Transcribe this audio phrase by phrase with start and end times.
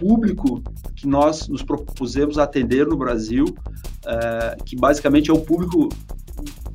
[0.00, 0.62] público
[0.96, 3.44] que nós nos propusemos atender no Brasil,
[4.06, 5.90] é, que basicamente é o público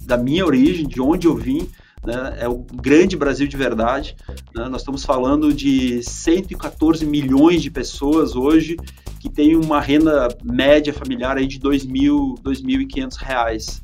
[0.06, 1.68] da minha origem, de onde eu vim,
[2.06, 4.16] né, é o grande Brasil de verdade.
[4.54, 8.78] Né, nós estamos falando de 114 milhões de pessoas hoje
[9.20, 13.82] que têm uma renda média familiar aí de R$ 2.000, 2.500 reais.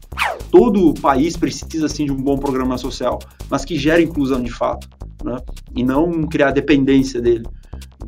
[0.51, 3.17] Todo o país precisa sim de um bom programa social,
[3.49, 4.87] mas que gere inclusão de fato,
[5.23, 5.37] né,
[5.75, 7.45] e não criar dependência dele.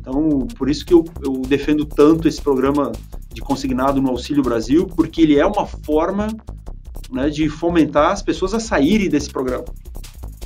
[0.06, 2.92] Então, por isso que eu, eu defendo tanto esse programa
[3.32, 6.26] de consignado no Auxílio Brasil, porque ele é uma forma
[7.10, 9.64] né, de fomentar as pessoas a saírem desse programa.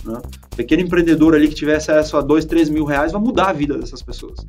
[0.05, 0.17] Né?
[0.57, 3.77] Pequeno empreendedor ali que tiver acesso a dois, três mil reais vai mudar a vida
[3.77, 4.47] dessas pessoas.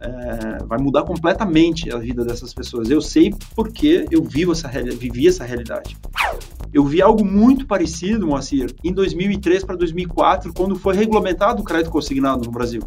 [0.00, 2.88] É, vai mudar completamente a vida dessas pessoas.
[2.88, 5.96] Eu sei porque eu vivo essa, vivi essa realidade.
[6.72, 11.90] Eu vi algo muito parecido, Moacir, em 2003 para 2004, quando foi regulamentado o crédito
[11.90, 12.80] consignado no Brasil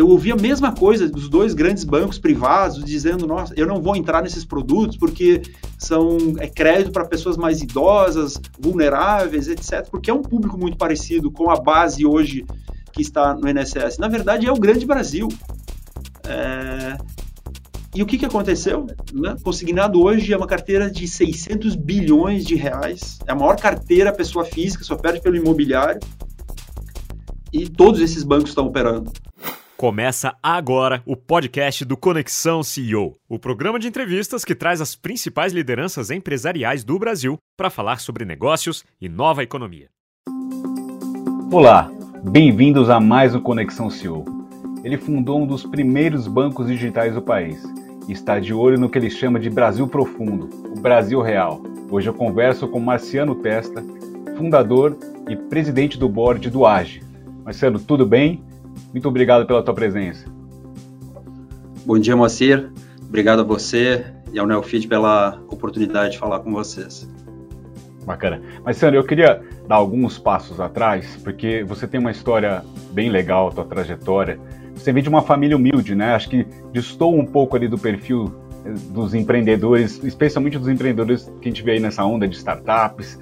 [0.00, 3.94] eu ouvi a mesma coisa dos dois grandes bancos privados dizendo: nossa, eu não vou
[3.94, 5.42] entrar nesses produtos porque
[5.76, 9.86] são é crédito para pessoas mais idosas, vulneráveis, etc.
[9.90, 12.46] Porque é um público muito parecido com a base hoje
[12.94, 13.98] que está no INSS.
[13.98, 15.28] Na verdade, é o grande Brasil.
[16.26, 16.96] É...
[17.94, 18.86] E o que, que aconteceu?
[19.12, 19.36] Né?
[19.42, 23.18] Consignado hoje é uma carteira de 600 bilhões de reais.
[23.26, 26.00] É a maior carteira pessoa física, só perde pelo imobiliário.
[27.52, 29.12] E todos esses bancos estão operando.
[29.80, 35.54] Começa agora o podcast do Conexão CEO, o programa de entrevistas que traz as principais
[35.54, 39.88] lideranças empresariais do Brasil para falar sobre negócios e nova economia.
[41.50, 41.90] Olá,
[42.22, 44.26] bem-vindos a mais um Conexão CEO.
[44.84, 47.64] Ele fundou um dos primeiros bancos digitais do país
[48.06, 51.58] e está de olho no que ele chama de Brasil Profundo, o Brasil Real.
[51.90, 53.82] Hoje eu converso com Marciano Testa,
[54.36, 57.02] fundador e presidente do board do AGE.
[57.46, 58.44] Marciano, tudo bem?
[58.92, 60.26] Muito obrigado pela tua presença.
[61.86, 62.70] Bom dia, Moacir.
[63.02, 67.08] Obrigado a você e ao Neofit pela oportunidade de falar com vocês.
[68.04, 68.40] Bacana.
[68.64, 72.62] Mas, Sandro, eu queria dar alguns passos atrás, porque você tem uma história
[72.92, 74.38] bem legal, tua trajetória.
[74.74, 76.14] Você vem de uma família humilde, né?
[76.14, 78.34] Acho que distou um pouco ali do perfil
[78.64, 83.18] eh, dos empreendedores, especialmente dos empreendedores que a gente vê aí nessa onda de startups,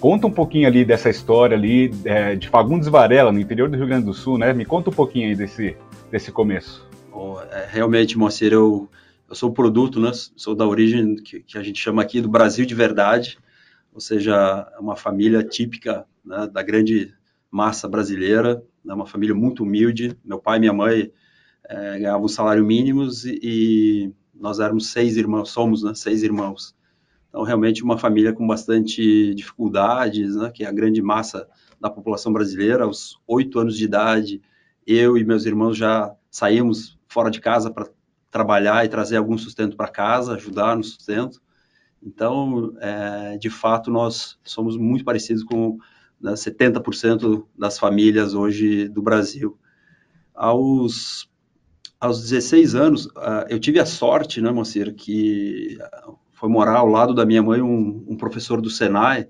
[0.00, 3.86] Conta um pouquinho ali dessa história ali é, de Fagundes Varela, no interior do Rio
[3.86, 4.52] Grande do Sul, né?
[4.52, 5.76] Me conta um pouquinho aí desse,
[6.10, 6.86] desse começo.
[7.10, 8.88] Oh, é, realmente, Moacir, eu,
[9.28, 10.12] eu sou produto, né?
[10.36, 13.38] Sou da origem que, que, a gente chama aqui do Brasil de verdade,
[13.92, 17.14] ou seja, é uma família típica né, da grande
[17.50, 20.14] massa brasileira, né, uma família muito humilde.
[20.22, 21.10] Meu pai e minha mãe
[21.66, 26.75] é, ganhavam salário mínimos e, e, nós éramos seis irmãos, somos né, seis irmãos.
[27.36, 31.46] Então, realmente, uma família com bastante dificuldades, né, que é a grande massa
[31.78, 32.84] da população brasileira.
[32.84, 34.40] Aos oito anos de idade,
[34.86, 37.90] eu e meus irmãos já saímos fora de casa para
[38.30, 41.42] trabalhar e trazer algum sustento para casa, ajudar no sustento.
[42.02, 45.76] Então, é, de fato, nós somos muito parecidos com
[46.18, 49.58] né, 70% das famílias hoje do Brasil.
[50.34, 51.30] Aos,
[52.00, 55.76] aos 16 anos, uh, eu tive a sorte, né, Moacir, que
[56.36, 59.26] foi morar ao lado da minha mãe um, um professor do Senai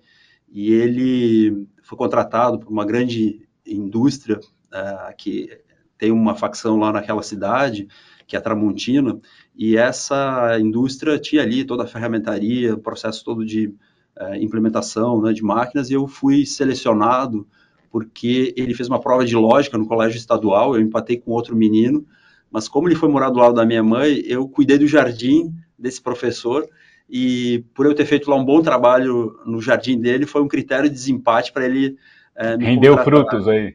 [0.51, 5.49] e ele foi contratado por uma grande indústria uh, que
[5.97, 7.87] tem uma facção lá naquela cidade,
[8.27, 9.19] que é a Tramontina,
[9.57, 15.33] e essa indústria tinha ali toda a ferramentaria, o processo todo de uh, implementação né,
[15.33, 17.47] de máquinas, e eu fui selecionado
[17.89, 22.05] porque ele fez uma prova de lógica no colégio estadual, eu empatei com outro menino,
[22.51, 26.03] mas como ele foi morar do lado da minha mãe, eu cuidei do jardim desse
[26.03, 26.69] professor,
[27.09, 30.89] e por eu ter feito lá um bom trabalho no jardim dele, foi um critério
[30.89, 31.97] de desempate para ele
[32.37, 33.75] é, Rendeu frutos aí.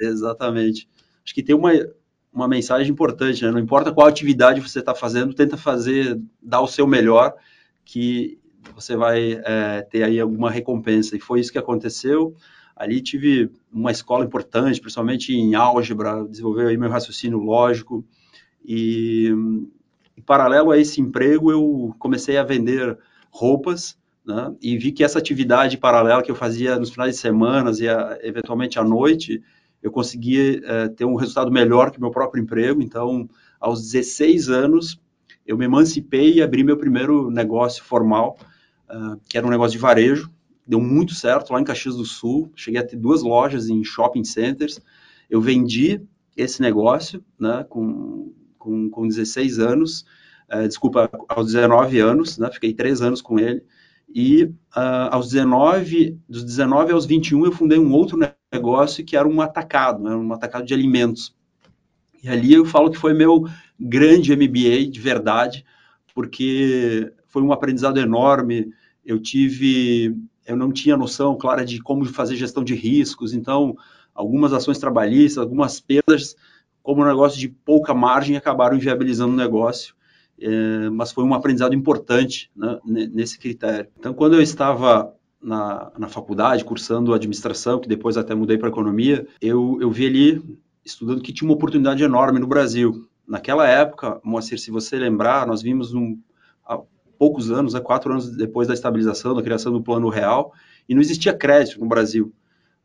[0.00, 0.88] Exatamente.
[1.24, 1.72] Acho que tem uma,
[2.32, 3.50] uma mensagem importante, né?
[3.50, 7.34] Não importa qual atividade você está fazendo, tenta fazer, dar o seu melhor,
[7.84, 8.38] que
[8.74, 11.16] você vai é, ter aí alguma recompensa.
[11.16, 12.34] E foi isso que aconteceu.
[12.76, 18.04] Ali tive uma escola importante, principalmente em álgebra, desenvolveu aí meu raciocínio lógico.
[18.64, 19.32] E
[20.16, 22.98] em paralelo a esse emprego, eu comecei a vender
[23.30, 27.78] roupas, né, e vi que essa atividade paralela que eu fazia nos finais de semanas
[27.80, 29.42] e a, eventualmente à noite,
[29.82, 32.82] eu conseguia é, ter um resultado melhor que meu próprio emprego.
[32.82, 33.28] Então,
[33.60, 35.00] aos 16 anos,
[35.46, 38.36] eu me emancipei e abri meu primeiro negócio formal,
[38.90, 40.30] uh, que era um negócio de varejo.
[40.66, 42.50] Deu muito certo lá em Caxias do Sul.
[42.56, 44.80] Cheguei a ter duas lojas em shopping centers.
[45.30, 46.00] Eu vendi
[46.36, 48.32] esse negócio né, com
[48.66, 50.04] com, com 16 anos,
[50.52, 53.62] uh, desculpa, aos 19 anos, né, fiquei três anos com ele,
[54.12, 58.18] e uh, aos 19, dos 19 aos 21 eu fundei um outro
[58.52, 61.34] negócio que era um atacado, né, um atacado de alimentos.
[62.22, 63.44] E ali eu falo que foi meu
[63.78, 65.64] grande MBA de verdade,
[66.12, 68.72] porque foi um aprendizado enorme.
[69.04, 73.76] Eu tive, eu não tinha noção clara de como fazer gestão de riscos, então
[74.14, 76.34] algumas ações trabalhistas, algumas perdas,
[76.86, 79.92] como um negócio de pouca margem, acabaram inviabilizando o negócio.
[80.40, 83.90] É, mas foi um aprendizado importante né, nesse critério.
[83.98, 85.12] Então, quando eu estava
[85.42, 90.58] na, na faculdade, cursando administração, que depois até mudei para economia, eu, eu vi ali,
[90.84, 93.08] estudando, que tinha uma oportunidade enorme no Brasil.
[93.26, 96.16] Naquela época, Moacir, se você lembrar, nós vimos um,
[96.64, 96.78] há
[97.18, 100.52] poucos anos, há quatro anos depois da estabilização, da criação do Plano Real,
[100.88, 102.32] e não existia crédito no Brasil.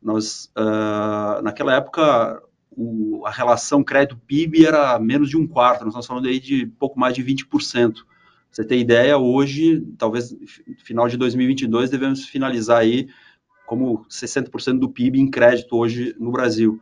[0.01, 6.07] Nós, uh, naquela época, o, a relação crédito-PIB era menos de um quarto, nós estamos
[6.07, 7.95] falando aí de pouco mais de 20%.
[8.49, 10.35] Você tem ideia, hoje, talvez
[10.83, 13.07] final de 2022, devemos finalizar aí
[13.65, 16.81] como 60% do PIB em crédito hoje no Brasil.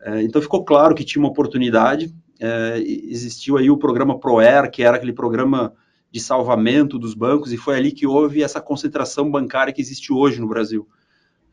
[0.00, 2.14] É, então ficou claro que tinha uma oportunidade.
[2.38, 5.72] É, existiu aí o programa ProER, que era aquele programa
[6.10, 10.40] de salvamento dos bancos, e foi ali que houve essa concentração bancária que existe hoje
[10.40, 10.86] no Brasil.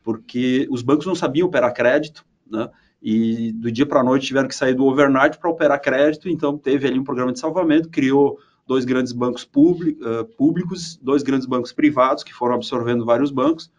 [0.02, 2.68] Porque os bancos não sabiam operar crédito, né?
[3.02, 6.56] E do dia para a noite tiveram que sair do overnight para operar crédito, então
[6.56, 12.24] teve ali um programa de salvamento, criou dois grandes bancos públicos, dois grandes bancos privados
[12.24, 13.70] que foram absorvendo vários bancos,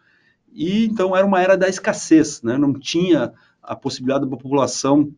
[0.52, 2.56] e então era uma era da escassez, né?
[2.56, 3.32] não tinha
[3.62, 5.12] a possibilidade da população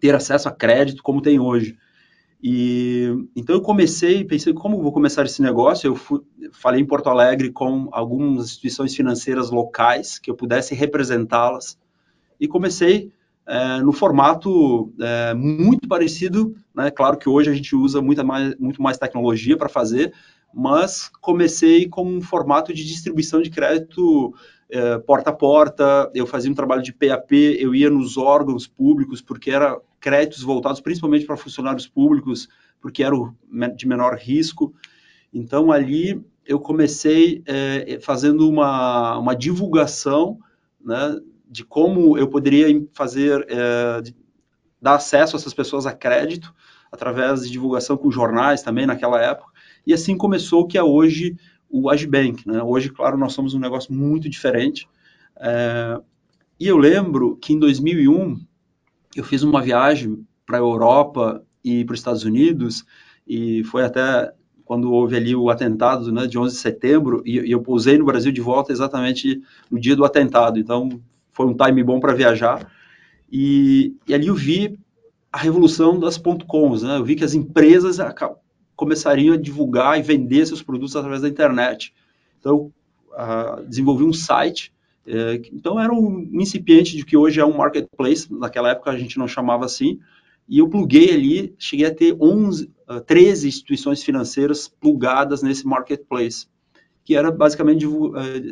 [0.00, 1.76] ter acesso a crédito como tem hoje.
[2.40, 5.88] E então eu comecei, pensei como vou começar esse negócio.
[5.88, 6.20] Eu fui,
[6.52, 11.76] falei em Porto Alegre com algumas instituições financeiras locais que eu pudesse representá-las
[12.40, 13.12] e comecei
[13.46, 16.90] é, no formato é, muito parecido, né?
[16.90, 20.12] Claro que hoje a gente usa muita mais, muito mais tecnologia para fazer,
[20.52, 24.34] mas comecei com um formato de distribuição de crédito
[24.70, 29.22] é, porta a porta, eu fazia um trabalho de PAP, eu ia nos órgãos públicos,
[29.22, 32.48] porque era créditos voltados principalmente para funcionários públicos,
[32.80, 33.16] porque era
[33.74, 34.74] de menor risco.
[35.32, 40.38] Então, ali eu comecei é, fazendo uma, uma divulgação
[40.80, 41.18] né,
[41.48, 44.02] de como eu poderia fazer, é,
[44.80, 46.54] dar acesso a essas pessoas a crédito,
[46.90, 49.52] através de divulgação com jornais também naquela época,
[49.86, 51.36] e assim começou o que é hoje
[51.68, 52.46] o Agibank.
[52.46, 52.62] Né?
[52.62, 54.88] Hoje, claro, nós somos um negócio muito diferente,
[55.36, 56.00] é,
[56.58, 58.40] e eu lembro que em 2001
[59.14, 62.84] eu fiz uma viagem para a Europa e para os Estados Unidos,
[63.26, 64.32] e foi até
[64.64, 68.04] quando houve ali o atentado né, de 11 de setembro, e, e eu pousei no
[68.04, 69.40] Brasil de volta exatamente
[69.70, 70.58] no dia do atentado.
[70.58, 71.00] Então,
[71.38, 72.68] foi um time bom para viajar.
[73.30, 74.76] E, e, ali eu vi
[75.32, 76.96] a revolução das .coms, né?
[76.96, 77.98] Eu vi que as empresas
[78.74, 81.94] começariam a divulgar e vender seus produtos através da internet.
[82.40, 82.72] Então,
[83.12, 84.72] uh, desenvolvi um site.
[85.06, 88.26] Uh, então, era um incipiente de que hoje é um marketplace.
[88.32, 90.00] Naquela época a gente não chamava assim.
[90.48, 96.48] E eu pluguei ali, cheguei a ter 11, uh, 13 instituições financeiras plugadas nesse marketplace
[97.08, 97.86] que era basicamente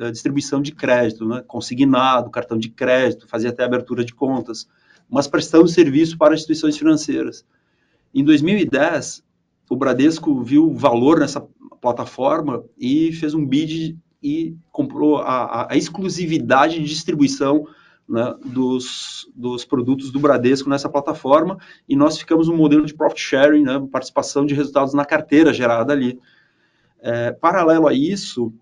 [0.02, 1.44] a distribuição de crédito, né?
[1.46, 4.66] consignado, cartão de crédito, fazia até abertura de contas,
[5.10, 7.44] mas prestando serviço para instituições financeiras.
[8.14, 9.22] Em 2010,
[9.68, 11.46] o Bradesco viu valor nessa
[11.82, 17.66] plataforma e fez um bid e comprou a, a exclusividade de distribuição
[18.08, 23.20] né, dos, dos produtos do Bradesco nessa plataforma e nós ficamos um modelo de profit
[23.20, 26.18] sharing, né, participação de resultados na carteira gerada ali.
[27.00, 28.52] É, paralelo a isso,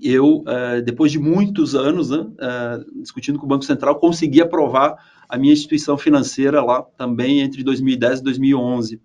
[0.00, 4.96] eu, é, depois de muitos anos né, é, discutindo com o Banco Central, consegui aprovar
[5.28, 9.00] a minha instituição financeira lá também entre 2010 e 2011.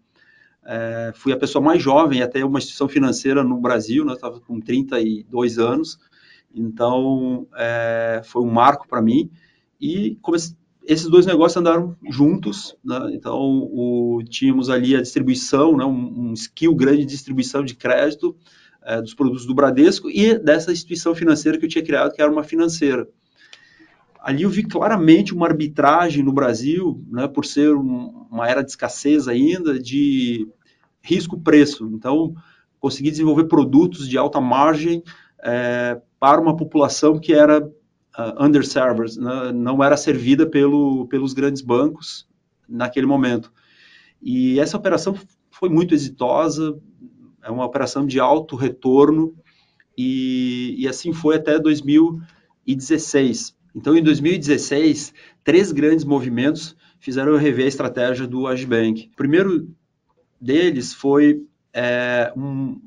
[0.64, 4.60] É, fui a pessoa mais jovem até uma instituição financeira no Brasil, né, estava com
[4.60, 5.98] 32 anos,
[6.54, 9.30] então é, foi um marco para mim.
[9.80, 10.56] E comecei,
[10.92, 13.12] esses dois negócios andaram juntos, né?
[13.14, 15.86] então o, tínhamos ali a distribuição, né?
[15.86, 18.36] um, um skill grande de distribuição de crédito
[18.84, 22.30] é, dos produtos do Bradesco e dessa instituição financeira que eu tinha criado, que era
[22.30, 23.08] uma financeira.
[24.20, 28.72] Ali eu vi claramente uma arbitragem no Brasil, né, por ser um, uma era de
[28.72, 30.46] escassez ainda, de
[31.02, 31.90] risco-preço.
[31.94, 32.36] Então,
[32.82, 35.02] consegui desenvolver produtos de alta margem
[35.42, 37.66] é, para uma população que era
[38.18, 42.28] uh, underserved, né, não era servida pelo, pelos grandes bancos
[42.68, 43.52] naquele momento.
[44.22, 45.16] E essa operação
[45.50, 46.78] foi muito exitosa,
[47.44, 49.36] é uma operação de alto retorno,
[49.98, 53.56] e, e assim foi até 2016.
[53.76, 55.14] Então, em 2016,
[55.44, 59.10] três grandes movimentos fizeram eu rever a estratégia do Agibank.
[59.12, 59.70] O primeiro
[60.40, 62.80] deles foi é, um,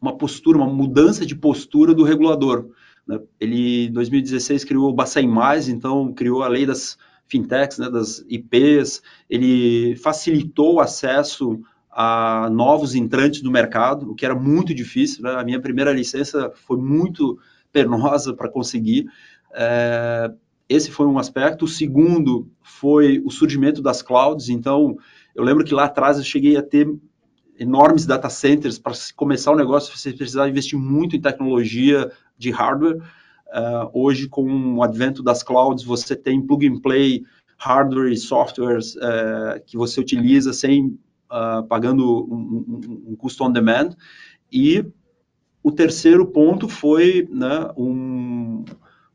[0.00, 2.68] uma postura, uma mudança de postura do regulador.
[3.06, 3.20] Né?
[3.40, 8.24] Ele, em 2016, criou o Bacen Mais, então criou a lei das fintechs, né, das
[8.28, 15.22] IPs, ele facilitou o acesso a novos entrantes no mercado, o que era muito difícil.
[15.22, 15.32] Né?
[15.32, 17.38] A minha primeira licença foi muito
[17.72, 19.06] penosa para conseguir.
[19.54, 20.30] É,
[20.68, 21.64] esse foi um aspecto.
[21.64, 24.48] O segundo foi o surgimento das clouds.
[24.48, 24.96] Então,
[25.34, 26.88] eu lembro que lá atrás eu cheguei a ter
[27.58, 28.78] enormes data centers.
[28.78, 32.96] Para começar o negócio, você precisava investir muito em tecnologia de hardware.
[32.96, 37.24] Uh, hoje, com o advento das clouds, você tem plug and play
[37.56, 40.98] hardware e softwares uh, que você utiliza sem
[41.30, 43.90] uh, pagando um, um, um, custo on demand.
[44.50, 44.84] E
[45.62, 48.64] o terceiro ponto foi né, um,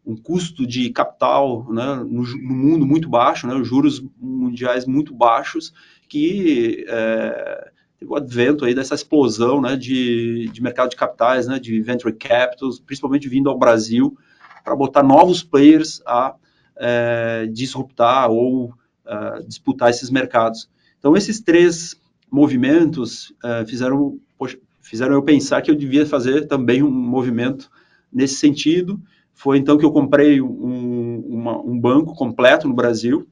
[0.06, 5.14] um custo de capital né, no, no, mundo muito baixo, né, os juros mundiais muito
[5.14, 5.74] baixos,
[6.08, 11.60] que é, teve o advento aí dessa explosão né, de, de mercado de capitais, né,
[11.60, 14.18] de venture capitals, principalmente vindo ao Brasil,
[14.64, 16.36] para botar novos players a
[16.78, 18.74] é, disruptar ou
[19.06, 20.70] uh, disputar esses mercados.
[20.98, 22.00] Então, esses três
[22.32, 27.70] movimentos uh, fizeram, poxa, fizeram eu pensar que eu devia fazer também um movimento
[28.12, 29.00] nesse sentido.
[29.34, 33.28] Foi então que eu comprei um, uma, um banco completo no Brasil,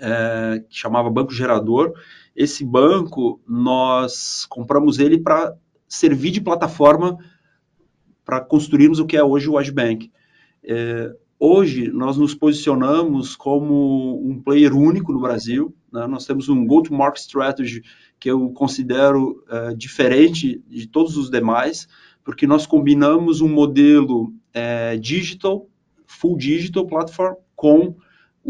[0.00, 1.92] é, que chamava Banco Gerador.
[2.38, 5.56] Esse banco, nós compramos ele para
[5.88, 7.18] servir de plataforma
[8.24, 10.12] para construirmos o que é hoje o Agibank.
[10.62, 15.74] É, hoje, nós nos posicionamos como um player único no Brasil.
[15.92, 16.06] Né?
[16.06, 17.82] Nós temos um go-to-market strategy
[18.20, 21.88] que eu considero uh, diferente de todos os demais,
[22.22, 25.68] porque nós combinamos um modelo uh, digital,
[26.06, 27.96] full digital platform, com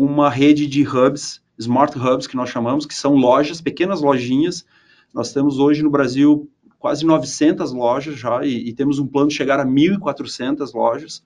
[0.00, 4.64] uma rede de hubs, smart hubs que nós chamamos, que são lojas, pequenas lojinhas.
[5.12, 9.34] Nós temos hoje no Brasil quase 900 lojas já e, e temos um plano de
[9.34, 11.24] chegar a 1.400 lojas.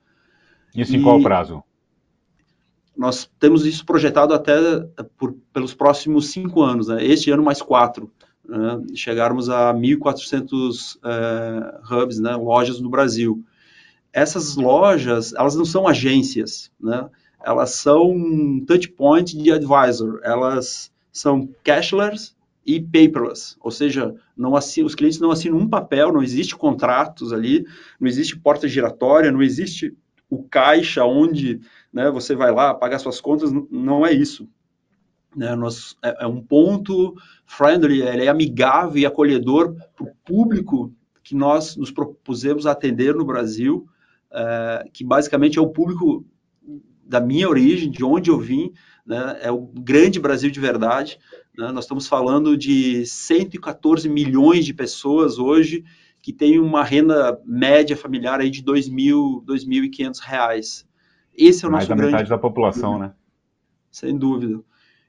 [0.75, 1.63] Isso em e, qual prazo?
[2.97, 4.55] Nós temos isso projetado até
[5.19, 7.05] por, pelos próximos cinco anos, né?
[7.05, 8.11] este ano mais quatro
[8.43, 13.43] né, chegarmos a 1.400 é, hubs, né, lojas no Brasil.
[14.11, 17.07] Essas lojas, elas não são agências, né,
[17.43, 22.35] elas são touch point de advisor, elas são cashless
[22.65, 27.33] e paperless, ou seja, não assinam, os clientes não assinam um papel, não existe contratos
[27.33, 27.65] ali,
[27.99, 29.95] não existe porta giratória, não existe
[30.29, 31.59] o caixa onde
[31.91, 34.47] né, você vai lá pagar suas contas, não é isso.
[35.35, 40.93] Né, nós, é, é, um ponto friendly, ele é amigável e acolhedor para o público
[41.23, 43.87] que nós nos propusemos atender no Brasil,
[44.31, 46.25] é, que basicamente é o público
[47.05, 48.71] da minha origem, de onde eu vim,
[49.05, 51.19] né, é o grande Brasil de verdade.
[51.57, 55.83] Né, nós estamos falando de 114 milhões de pessoas hoje
[56.21, 60.87] que têm uma renda média familiar aí de R$ 2.000, 2.500 reais.
[61.35, 62.11] Esse é o Mais nosso da grande...
[62.13, 63.13] metade da população, né?
[63.91, 64.61] Sem dúvida.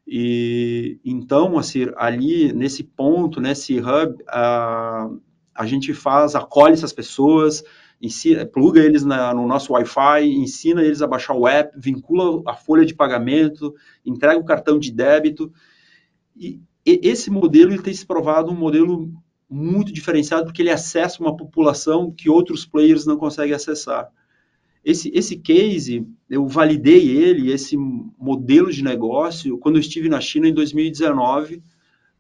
[0.06, 5.08] E então, assim, ali nesse ponto, nesse hub, a,
[5.54, 7.62] a gente faz, acolhe essas pessoas,
[8.04, 12.54] ensina, pluga eles na, no nosso Wi-Fi, ensina eles a baixar o app, vincula a
[12.54, 15.52] folha de pagamento, entrega o cartão de débito.
[16.36, 19.10] E, e esse modelo ele tem se provado um modelo
[19.48, 24.10] muito diferenciado porque ele acessa uma população que outros players não conseguem acessar.
[24.84, 30.46] Esse, esse case, eu validei ele, esse modelo de negócio, quando eu estive na China
[30.46, 31.62] em 2019.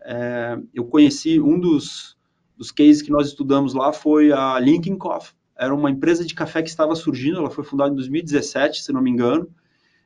[0.00, 2.16] É, eu conheci um dos,
[2.56, 5.34] dos cases que nós estudamos lá foi a Linkin Coffee.
[5.56, 9.00] Era uma empresa de café que estava surgindo, ela foi fundada em 2017, se não
[9.00, 9.48] me engano.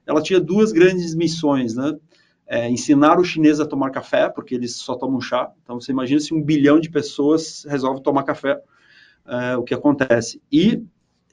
[0.07, 1.97] Ela tinha duas grandes missões, né?
[2.47, 5.53] É, ensinar o chinês a tomar café, porque eles só tomam chá.
[5.63, 8.59] Então, você imagina se um bilhão de pessoas resolve tomar café,
[9.27, 10.41] é, o que acontece.
[10.51, 10.83] E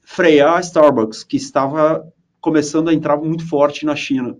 [0.04, 2.06] frear a Starbucks, que estava
[2.42, 4.38] começando a entrar muito forte na China.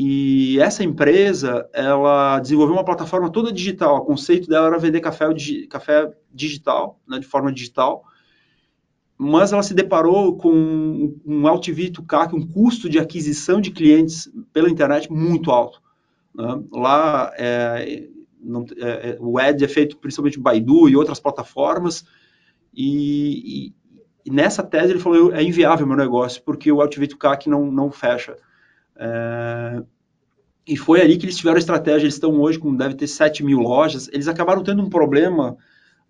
[0.00, 3.96] E essa empresa, ela desenvolveu uma plataforma toda digital.
[3.96, 5.26] O conceito dela era vender café,
[5.68, 8.04] café digital, né, de forma digital.
[9.18, 14.30] Mas ela se deparou com um LTV to CAC, um custo de aquisição de clientes
[14.52, 15.82] pela internet muito alto.
[16.32, 16.62] Né?
[16.72, 18.08] Lá, é,
[18.40, 22.04] não, é, o ad é feito principalmente Baidu e outras plataformas,
[22.72, 23.72] e,
[24.24, 27.70] e nessa tese ele falou, é inviável meu negócio, porque o LTV to CAC não,
[27.72, 28.36] não fecha.
[28.94, 29.82] É...
[30.66, 33.42] E foi ali que eles tiveram a estratégia, eles estão hoje com, deve ter 7
[33.42, 35.56] mil lojas, eles acabaram tendo um problema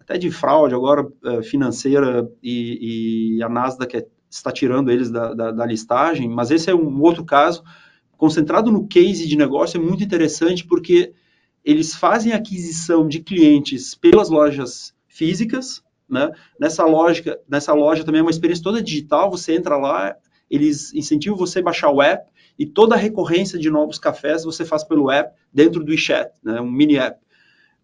[0.09, 5.51] até de fraude agora é, financeira e, e, a Nasdaq está tirando eles da, da,
[5.51, 7.63] da, listagem, mas esse é um outro caso,
[8.17, 11.13] concentrado no case de negócio, é muito interessante porque
[11.63, 16.31] eles fazem aquisição de clientes pelas lojas físicas, né?
[16.59, 20.17] Nessa lógica, nessa loja também é uma experiência toda digital, você entra lá,
[20.51, 24.65] eles incentivam você a baixar o app e toda a recorrência de novos cafés você
[24.65, 27.21] faz pelo app dentro do WeChat, né, um mini app,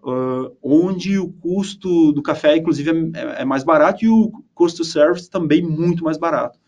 [0.04, 5.28] uh, onde o custo do café, inclusive, é, é mais barato e o custo service
[5.28, 6.58] também muito mais barato.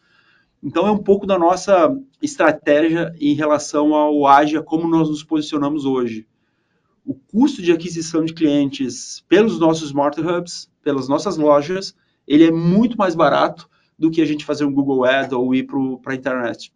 [0.62, 5.85] Então, é um pouco da nossa estratégia em relação ao Agia, como nós nos posicionamos
[5.85, 6.26] hoje.
[7.05, 11.95] O custo de aquisição de clientes pelos nossos Smart Hubs, pelas nossas lojas,
[12.26, 15.66] ele é muito mais barato do que a gente fazer um Google Ad ou ir
[16.02, 16.73] para a internet.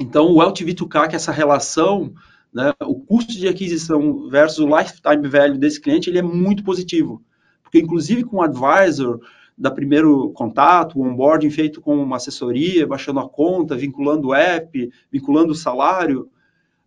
[0.00, 2.12] Então, o LTV to CAC, essa relação,
[2.52, 7.22] né, o custo de aquisição versus o lifetime value desse cliente, ele é muito positivo.
[7.62, 9.20] Porque, inclusive, com o advisor,
[9.56, 14.90] da primeiro contato, o onboarding feito com uma assessoria, baixando a conta, vinculando o app,
[15.10, 16.28] vinculando o salário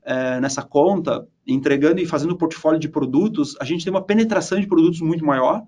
[0.04, 4.60] é, nessa conta, entregando e fazendo um portfólio de produtos, a gente tem uma penetração
[4.60, 5.64] de produtos muito maior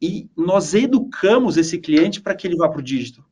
[0.00, 3.24] e nós educamos esse cliente para que ele vá para o dígito.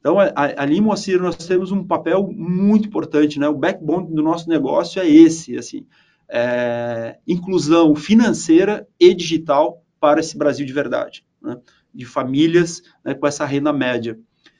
[0.00, 3.48] Então, ali, Moacir, nós temos um papel muito importante, né?
[3.48, 5.84] O backbone do nosso negócio é esse, assim,
[6.28, 11.58] é, inclusão financeira e digital para esse Brasil de verdade, né?
[11.92, 14.18] de famílias né, com essa renda média,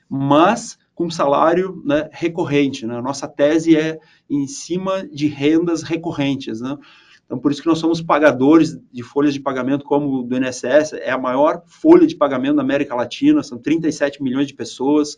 [0.09, 2.85] mas com salário né, recorrente.
[2.85, 2.99] Né?
[3.01, 6.75] Nossa tese é em cima de rendas recorrentes, né?
[7.29, 11.11] Então, por isso que nós somos pagadores de folhas de pagamento como do INSS, é
[11.11, 15.15] a maior folha de pagamento da América Latina, são 37 milhões de pessoas.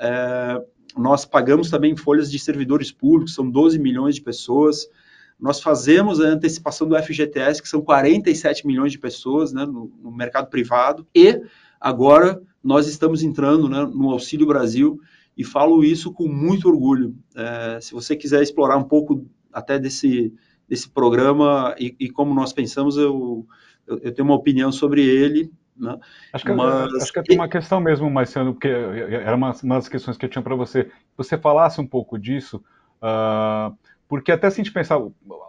[0.00, 0.58] É,
[0.96, 4.88] nós pagamos também folhas de servidores públicos, são 12 milhões de pessoas.
[5.38, 10.10] Nós fazemos a antecipação do FGTS, que são 47 milhões de pessoas né, no, no
[10.10, 11.06] mercado privado.
[11.14, 11.42] E
[11.78, 14.98] agora nós estamos entrando né, no Auxílio Brasil
[15.36, 17.14] e falo isso com muito orgulho.
[17.36, 20.32] É, se você quiser explorar um pouco até desse
[20.68, 23.46] desse programa e, e como nós pensamos, eu,
[23.86, 25.50] eu, eu, tenho uma opinião sobre ele.
[25.76, 25.96] Né?
[26.32, 26.94] Acho, que, Mas...
[26.94, 30.30] acho que tem uma questão mesmo, Marcelo, porque era uma, uma das questões que eu
[30.30, 30.90] tinha para você.
[31.16, 32.62] Você falasse um pouco disso,
[33.02, 33.76] uh,
[34.08, 34.98] porque até se a gente pensar,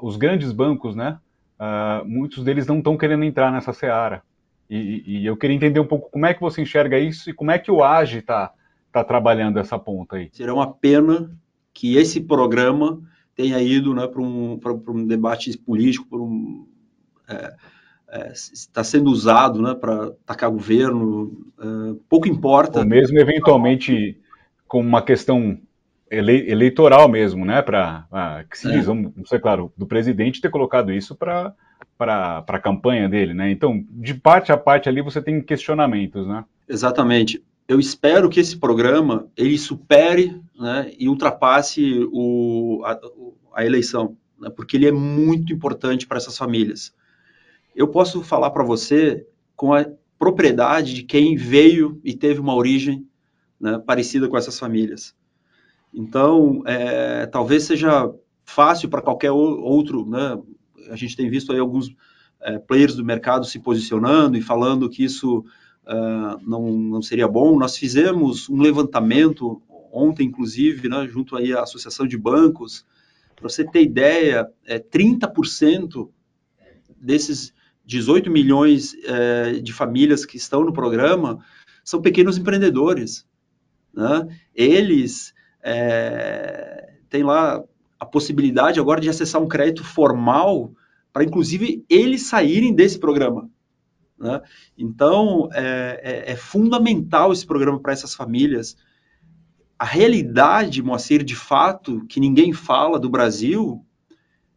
[0.01, 1.19] os grandes bancos, né?
[1.57, 4.21] Uh, muitos deles não estão querendo entrar nessa seara.
[4.69, 7.51] E, e, eu queria entender um pouco como é que você enxerga isso e como
[7.51, 8.51] é que o AGE está
[8.91, 10.29] tá trabalhando essa ponta aí.
[10.31, 11.31] Será uma pena
[11.73, 13.01] que esse programa
[13.35, 16.65] tenha ido né, para um, um debate político, por um,
[17.27, 17.53] é,
[18.09, 22.79] é, está sendo usado né, para atacar governo, é, pouco importa.
[22.79, 24.17] Ou mesmo eventualmente
[24.67, 25.59] com uma questão
[26.09, 28.71] ele, eleitoral mesmo, né, para que se é.
[28.71, 31.53] diz, não sei, claro, do presidente ter colocado isso para
[31.97, 33.49] para a campanha dele, né?
[33.49, 36.43] Então, de parte a parte ali você tem questionamentos, né?
[36.67, 42.99] Exatamente eu espero que esse programa ele supere né, e ultrapasse o, a,
[43.55, 46.93] a eleição, né, porque ele é muito importante para essas famílias.
[47.75, 49.25] Eu posso falar para você
[49.55, 49.85] com a
[50.17, 53.07] propriedade de quem veio e teve uma origem
[53.59, 55.15] né, parecida com essas famílias.
[55.93, 60.39] Então, é, talvez seja fácil para qualquer outro, né,
[60.89, 61.95] a gente tem visto aí alguns
[62.41, 65.43] é, players do mercado se posicionando e falando que isso
[65.87, 67.57] uh, não, não seria bom.
[67.57, 72.85] Nós fizemos um levantamento ontem, inclusive, né, junto aí à Associação de Bancos,
[73.35, 76.09] para você ter ideia, é, 30%
[76.95, 77.53] desses
[77.85, 81.39] 18 milhões é, de famílias que estão no programa
[81.83, 83.25] são pequenos empreendedores.
[83.93, 84.27] Né?
[84.53, 87.63] Eles é, têm lá
[87.99, 90.73] a possibilidade agora de acessar um crédito formal
[91.13, 93.49] para, inclusive, eles saírem desse programa.
[94.17, 94.41] Né?
[94.77, 98.77] Então, é, é, é, fundamental esse programa para essas famílias.
[99.77, 103.85] A realidade, Moacir, de fato, que ninguém fala do Brasil,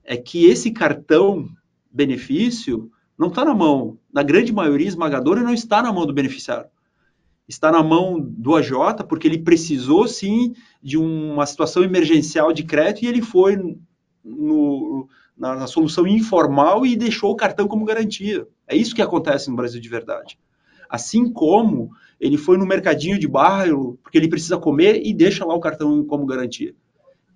[0.05, 1.49] é que esse cartão
[1.91, 6.71] benefício não está na mão, na grande maioria esmagadora, não está na mão do beneficiário.
[7.49, 13.05] Está na mão do AJ, porque ele precisou, sim, de uma situação emergencial de crédito
[13.05, 13.57] e ele foi
[14.23, 18.47] no, na, na, solução informal e deixou o cartão como garantia.
[18.69, 20.39] É isso que acontece no Brasil de verdade.
[20.89, 25.55] Assim como ele foi no mercadinho de bairro, porque ele precisa comer e deixa lá
[25.55, 26.75] o cartão como garantia.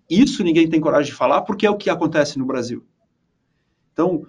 [0.09, 2.85] Isso ninguém tem coragem de falar, porque é o que acontece no Brasil.
[3.93, 4.27] Então,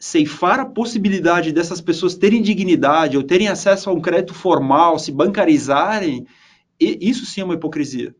[0.00, 5.10] ceifar a possibilidade dessas pessoas terem dignidade ou terem acesso a um crédito formal, se
[5.10, 6.26] bancarizarem,
[6.80, 8.14] isso sim é uma hipocrisia.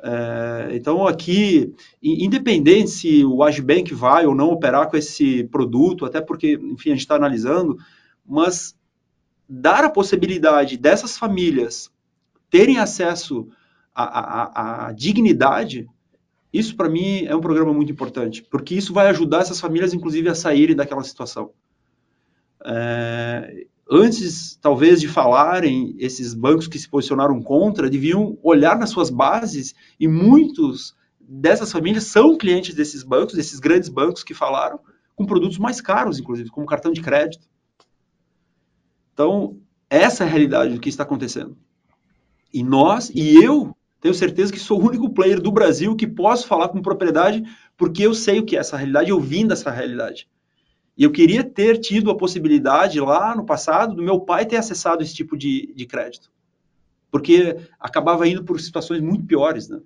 [0.00, 6.20] É, então, aqui, independente se o Agibank vai ou não operar com esse produto, até
[6.20, 7.76] porque, enfim, a gente está analisando,
[8.24, 8.76] mas
[9.48, 11.90] dar a possibilidade dessas famílias
[12.50, 13.48] terem acesso
[13.94, 15.88] à, à, dignidade,
[16.52, 20.28] isso para mim é um programa muito importante, porque isso vai ajudar essas famílias, inclusive,
[20.28, 21.50] a saírem daquela situação.
[22.64, 29.10] É, antes, talvez, de falarem, esses bancos que se posicionaram contra, deviam olhar nas suas
[29.10, 34.80] bases e muitos dessas famílias são clientes desses bancos, desses grandes bancos que falaram,
[35.16, 37.48] com produtos mais caros, inclusive, como cartão de crédito.
[39.12, 39.58] Então,
[39.90, 41.56] essa é a realidade do que está acontecendo.
[42.52, 46.46] E nós, e eu, tenho certeza que sou o único player do Brasil que posso
[46.46, 47.42] falar com propriedade,
[47.76, 50.28] porque eu sei o que é essa realidade, eu vim dessa realidade.
[50.98, 55.00] E eu queria ter tido a possibilidade lá no passado do meu pai ter acessado
[55.00, 56.28] esse tipo de, de crédito.
[57.08, 59.78] Porque acabava indo por situações muito piores, né?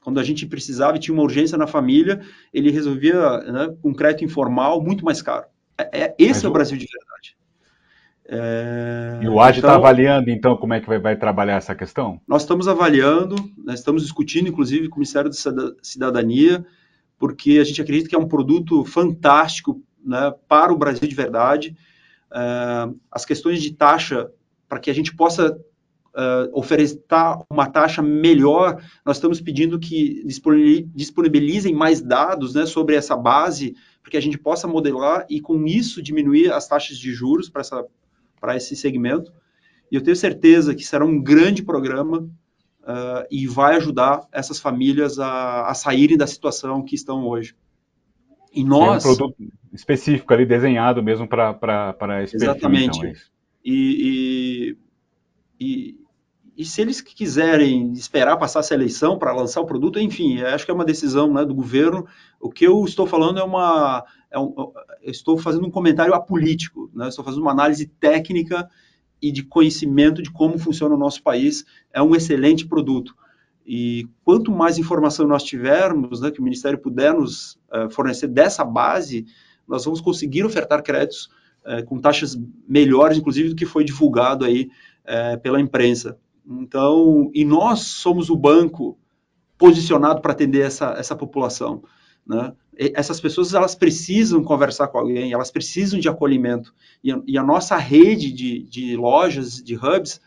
[0.00, 2.20] Quando a gente precisava e tinha uma urgência na família,
[2.54, 5.46] ele resolvia né, com crédito informal muito mais caro.
[5.76, 7.36] É, é esse Mas é o Brasil de verdade.
[8.28, 9.18] É...
[9.24, 12.20] E o AD está então, avaliando, então, como é que vai, vai, trabalhar essa questão?
[12.26, 16.64] Nós estamos avaliando, nós estamos discutindo, inclusive, com o Ministério da Cidadania,
[17.18, 21.76] porque a gente acredita que é um produto fantástico né, para o Brasil de verdade.
[22.30, 24.30] Uh, as questões de taxa,
[24.68, 27.02] para que a gente possa uh, oferecer
[27.50, 30.24] uma taxa melhor, nós estamos pedindo que
[30.94, 35.66] disponibilizem mais dados né, sobre essa base, para que a gente possa modelar e, com
[35.66, 39.32] isso, diminuir as taxas de juros para esse segmento.
[39.90, 45.18] E eu tenho certeza que será um grande programa uh, e vai ajudar essas famílias
[45.18, 47.54] a, a saírem da situação que estão hoje.
[48.56, 49.04] E nós.
[49.04, 49.36] É um produto
[49.72, 52.98] específico ali, desenhado mesmo para esse Exatamente.
[52.98, 53.36] Perfil, então, é
[53.68, 54.76] e,
[55.60, 55.96] e,
[56.56, 60.70] e, se eles quiserem esperar passar essa eleição para lançar o produto, enfim, acho que
[60.70, 62.06] é uma decisão né, do governo.
[62.40, 64.04] O que eu estou falando é uma.
[64.30, 64.54] É um,
[65.02, 68.70] eu estou fazendo um comentário apolítico, né, estou fazendo uma análise técnica
[69.20, 71.64] e de conhecimento de como funciona o nosso país.
[71.92, 73.14] É um excelente produto.
[73.66, 78.64] E quanto mais informação nós tivermos, né, que o Ministério puder nos uh, fornecer dessa
[78.64, 79.26] base,
[79.66, 81.28] nós vamos conseguir ofertar créditos
[81.64, 84.70] uh, com taxas melhores, inclusive do que foi divulgado aí
[85.04, 86.16] uh, pela imprensa.
[86.46, 88.96] Então, e nós somos o banco
[89.58, 91.82] posicionado para atender essa, essa população.
[92.24, 92.52] Né?
[92.76, 96.74] essas pessoas elas precisam conversar com alguém, elas precisam de acolhimento.
[97.02, 100.20] E a, e a nossa rede de, de lojas, de hubs,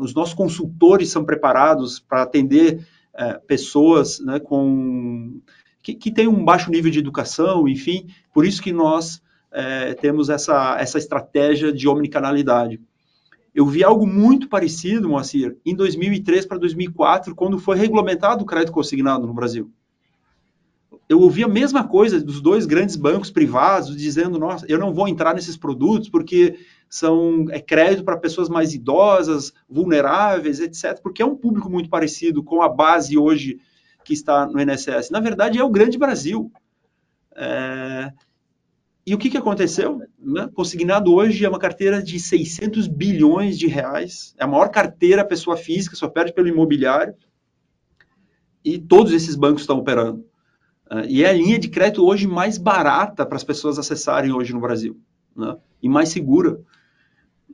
[0.00, 5.40] os nossos consultores são preparados para atender uh, pessoas né, com,
[5.82, 9.16] que, que têm um baixo nível de educação, enfim, por isso que nós
[9.52, 12.80] uh, temos essa, essa estratégia de omnicanalidade.
[13.54, 18.72] Eu vi algo muito parecido, Moacir, em 2003 para 2004, quando foi regulamentado o crédito
[18.72, 19.70] consignado no Brasil.
[21.08, 25.08] Eu ouvi a mesma coisa dos dois grandes bancos privados dizendo: nossa, eu não vou
[25.08, 26.56] entrar nesses produtos porque
[26.90, 32.42] são é crédito para pessoas mais idosas, vulneráveis, etc., porque é um público muito parecido
[32.42, 33.60] com a base hoje
[34.04, 35.10] que está no INSS.
[35.10, 36.50] Na verdade, é o grande Brasil.
[37.36, 38.12] É...
[39.06, 40.02] E o que, que aconteceu?
[40.18, 40.50] Né?
[40.52, 45.56] Consignado hoje é uma carteira de 600 bilhões de reais, é a maior carteira pessoa
[45.56, 47.14] física, só perde pelo imobiliário,
[48.64, 50.24] e todos esses bancos estão operando.
[50.90, 54.52] Uh, e é a linha de crédito hoje mais barata para as pessoas acessarem hoje
[54.52, 55.00] no Brasil,
[55.36, 55.56] né?
[55.82, 56.60] e mais segura.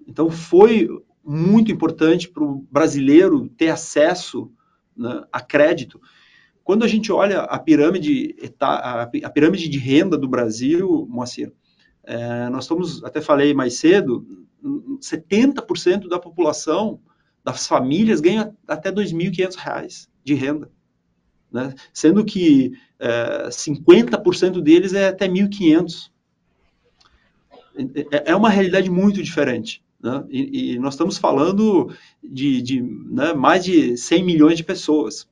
[0.06, 0.88] Então, foi
[1.24, 4.50] muito importante para o brasileiro ter acesso
[4.96, 6.00] né, a crédito.
[6.62, 11.52] Quando a gente olha a pirâmide, a pirâmide de renda do Brasil, Moacir,
[12.02, 14.26] é, nós estamos, até falei mais cedo,
[15.00, 17.00] 70% da população,
[17.44, 20.70] das famílias, ganha até R$ 2.500 de renda.
[21.52, 21.72] Né?
[21.92, 26.10] Sendo que é, 50% deles é até 1.500.
[28.10, 29.84] É, é uma realidade muito diferente.
[30.06, 30.24] Né?
[30.30, 31.92] E, e, nós estamos falando
[32.22, 35.28] de, de né, mais de 100 milhões de pessoas.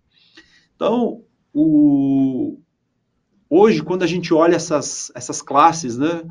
[0.74, 2.58] Então, o,
[3.48, 6.24] hoje, quando a gente olha essas, essas classes, né,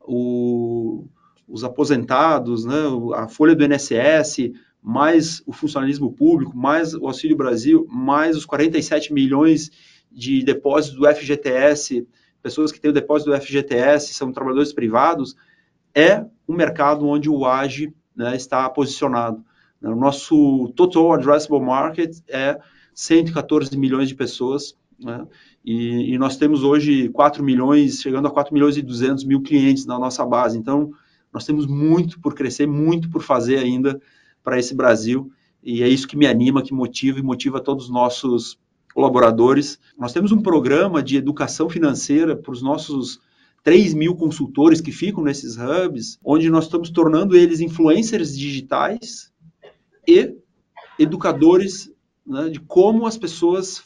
[0.00, 1.04] o,
[1.46, 2.84] os aposentados, né,
[3.16, 4.50] a folha do INSS,
[4.82, 9.70] mais o funcionalismo público, mais o Auxílio Brasil, mais os 47 milhões
[10.10, 12.08] de depósitos do FGTS,
[12.42, 15.36] pessoas que têm o depósito do FGTS, são trabalhadores privados,
[15.94, 19.44] é um mercado onde o AGE né, está posicionado.
[19.82, 22.60] O nosso total addressable market é
[22.94, 25.26] 114 milhões de pessoas, né,
[25.64, 29.86] e, e, nós temos hoje 4 milhões, chegando a 4 milhões e 200 mil clientes
[29.86, 30.58] na nossa base.
[30.58, 30.90] Então,
[31.32, 34.00] nós temos muito por crescer, muito por fazer ainda
[34.42, 35.30] para esse Brasil,
[35.62, 38.58] e é isso que me anima, que motiva e motiva todos os nossos
[38.94, 39.78] colaboradores.
[39.98, 43.20] Nós temos um programa de educação financeira para os nossos
[43.62, 49.32] 3 mil consultores que ficam nesses hubs, onde nós estamos tornando eles influencers digitais
[50.06, 50.34] e
[50.98, 51.92] educadores
[52.26, 53.82] né, de como as pessoas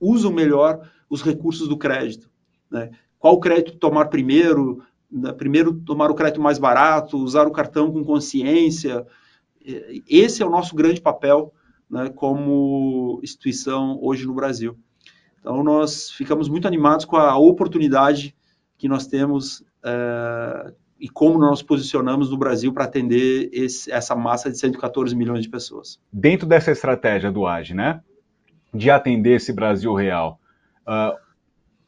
[0.00, 2.30] usam melhor os recursos do crédito.
[2.70, 2.90] Né?
[3.18, 8.04] Qual crédito tomar primeiro, né, primeiro tomar o crédito mais barato, usar o cartão com
[8.04, 9.06] consciência.
[10.06, 11.52] Esse é o nosso grande papel
[11.88, 14.76] né, como instituição hoje no Brasil.
[15.40, 18.34] Então, nós ficamos muito animados com a oportunidade
[18.84, 24.50] que nós temos é, e como nós posicionamos no Brasil para atender esse, essa massa
[24.50, 25.98] de 114 milhões de pessoas.
[26.12, 28.02] Dentro dessa estratégia do AGE, né,
[28.74, 30.38] de atender esse Brasil real,
[30.86, 31.16] uh,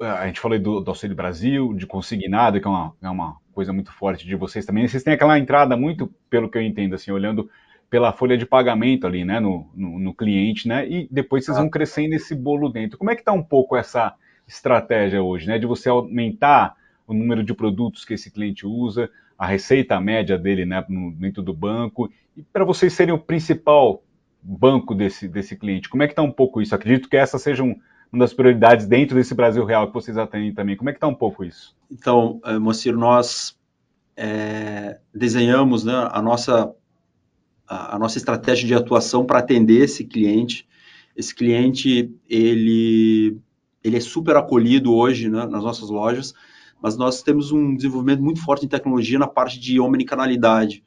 [0.03, 3.75] a gente falou do, do Auxílio Brasil, de consignado, que é uma, é uma coisa
[3.75, 4.89] muito forte de vocês também.
[4.89, 7.47] Vocês têm aquela entrada muito, pelo que eu entendo, assim, olhando
[7.91, 11.69] pela folha de pagamento ali, né, no, no, no cliente, né, e depois vocês vão
[11.69, 12.97] crescendo esse bolo dentro.
[12.97, 14.15] Como é que está um pouco essa
[14.49, 16.75] estratégia hoje, né, de você aumentar
[17.07, 20.85] o número de produtos que esse cliente usa, a receita média dele, né,
[21.16, 24.03] dentro do banco, e para vocês serem o principal
[24.42, 26.75] banco desse, desse cliente, como é que está um pouco isso?
[26.75, 27.77] Acredito que essa seja um,
[28.12, 30.77] uma das prioridades dentro desse Brasil real que vocês atendem também.
[30.77, 31.77] Como é que está um pouco isso?
[31.90, 33.59] Então, eh, Mocir, nós
[34.16, 36.73] é, desenhamos né, a nossa
[37.69, 40.66] a, nossa estratégia de atuação para atender esse cliente.
[41.16, 43.38] Esse cliente, ele,
[43.83, 46.35] ele é super acolhido hoje né, nas nossas lojas,
[46.81, 50.85] mas nós temos um desenvolvimento muito forte em tecnologia na parte de omnicanalidade.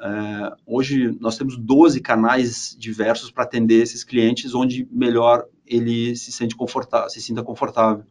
[0.00, 6.32] É, hoje nós temos 12 canais diversos para atender esses clientes, onde melhor ele se
[6.32, 8.04] sente confortável, se sinta confortável.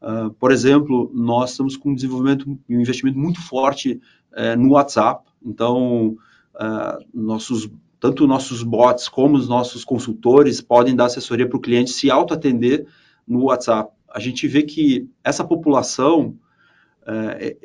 [0.00, 4.00] Uh, por exemplo, nós estamos com um desenvolvimento, um investimento muito forte
[4.32, 5.28] uh, no WhatsApp.
[5.44, 6.16] Então,
[6.54, 11.90] uh, nossos, tanto nossos bots como os nossos consultores podem dar assessoria para o cliente
[11.90, 12.86] se auto-atender
[13.28, 13.92] no WhatsApp.
[14.10, 16.36] A gente vê que essa população,
[17.02, 17.56] uh,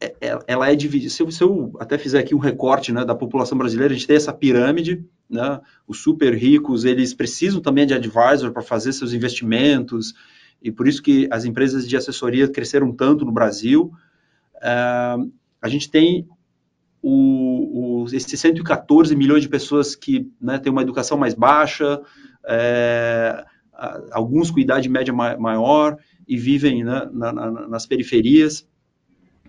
[0.00, 1.10] é, é, ela é dividida.
[1.10, 4.06] Se eu, se eu, até fizer aqui um recorte né, da população brasileira, a gente
[4.06, 9.12] tem essa pirâmide, né, os super ricos, eles precisam também de advisor para fazer seus
[9.12, 10.14] investimentos,
[10.62, 13.92] e por isso que as empresas de assessoria cresceram tanto no Brasil.
[14.56, 16.26] Uh, a gente tem
[17.02, 22.00] o, o, esses 114 milhões de pessoas que né, têm uma educação mais baixa,
[22.46, 23.44] é,
[24.10, 28.66] alguns com idade média maior e vivem né, na, na, nas periferias,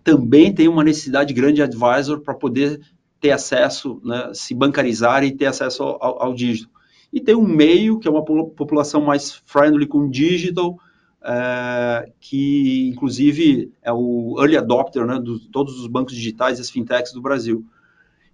[0.03, 2.79] também tem uma necessidade grande de advisor para poder
[3.19, 6.69] ter acesso, né, se bancarizar e ter acesso ao, ao, dígito.
[7.11, 10.77] E tem um meio, que é uma população mais friendly com digital,
[11.21, 16.69] é, que inclusive é o early adopter né, de todos os bancos digitais e as
[16.69, 17.65] fintechs do Brasil.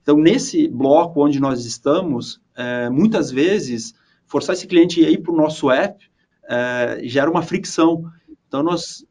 [0.03, 3.95] Então, nesse bloco onde nós estamos, é, muitas vezes,
[4.27, 6.03] forçar esse cliente a ir para o nosso app
[6.47, 8.03] é, gera uma fricção.
[8.47, 9.05] Então, nós,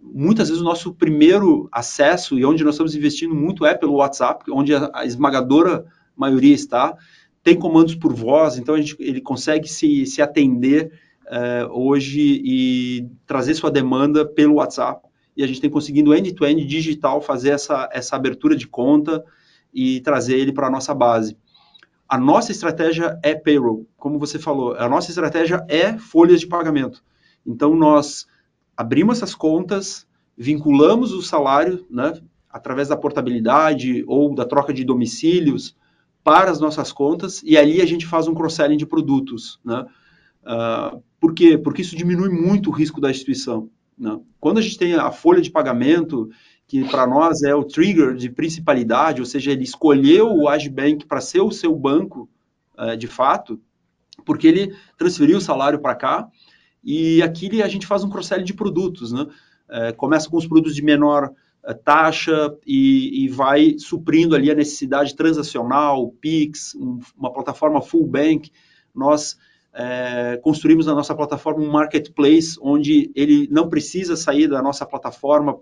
[0.00, 4.44] muitas vezes, o nosso primeiro acesso, e onde nós estamos investindo muito, é pelo WhatsApp,
[4.50, 5.84] onde a, a esmagadora
[6.16, 6.96] maioria está,
[7.42, 10.92] tem comandos por voz, então a gente, ele consegue se, se atender
[11.26, 15.06] uh, hoje e trazer sua demanda pelo WhatsApp.
[15.36, 19.22] E a gente tem conseguido end-to-end -end digital fazer essa, essa abertura de conta
[19.74, 21.36] e trazer ele para a nossa base.
[22.08, 24.74] A nossa estratégia é payroll, como você falou.
[24.76, 27.02] A nossa estratégia é folhas de pagamento.
[27.46, 28.26] Então, nós
[28.76, 35.76] abrimos essas contas, vinculamos o salário, né, através da portabilidade ou da troca de domicílios
[36.22, 39.84] para as nossas contas, e ali a gente faz um cross-selling de produtos, né?
[40.42, 41.56] Uh, por quê?
[41.56, 43.70] Porque isso diminui muito o risco da instituição.
[43.98, 44.18] Né?
[44.38, 46.28] Quando a gente tem a folha de pagamento,
[46.66, 51.20] que para nós é o trigger de principalidade, ou seja, ele escolheu o Agibank para
[51.20, 52.28] ser o seu banco
[52.78, 53.60] uh, de fato,
[54.24, 56.28] porque ele transferiu o salário para cá,
[56.82, 59.12] e aqui a gente faz um cross de produtos.
[59.12, 59.22] Né?
[59.22, 61.32] Uh, começa com os produtos de menor
[61.66, 68.06] eh, taxa e, e, vai suprindo ali a necessidade transacional, PIX, um, uma plataforma full
[68.06, 68.50] bank.
[68.94, 69.38] Nós
[69.72, 75.58] é, construímos na nossa plataforma um marketplace onde ele não precisa sair da nossa plataforma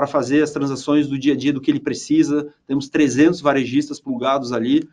[0.00, 2.50] para fazer as transações do dia a dia do que ele precisa.
[2.66, 4.88] Temos 300 varejistas plugados ali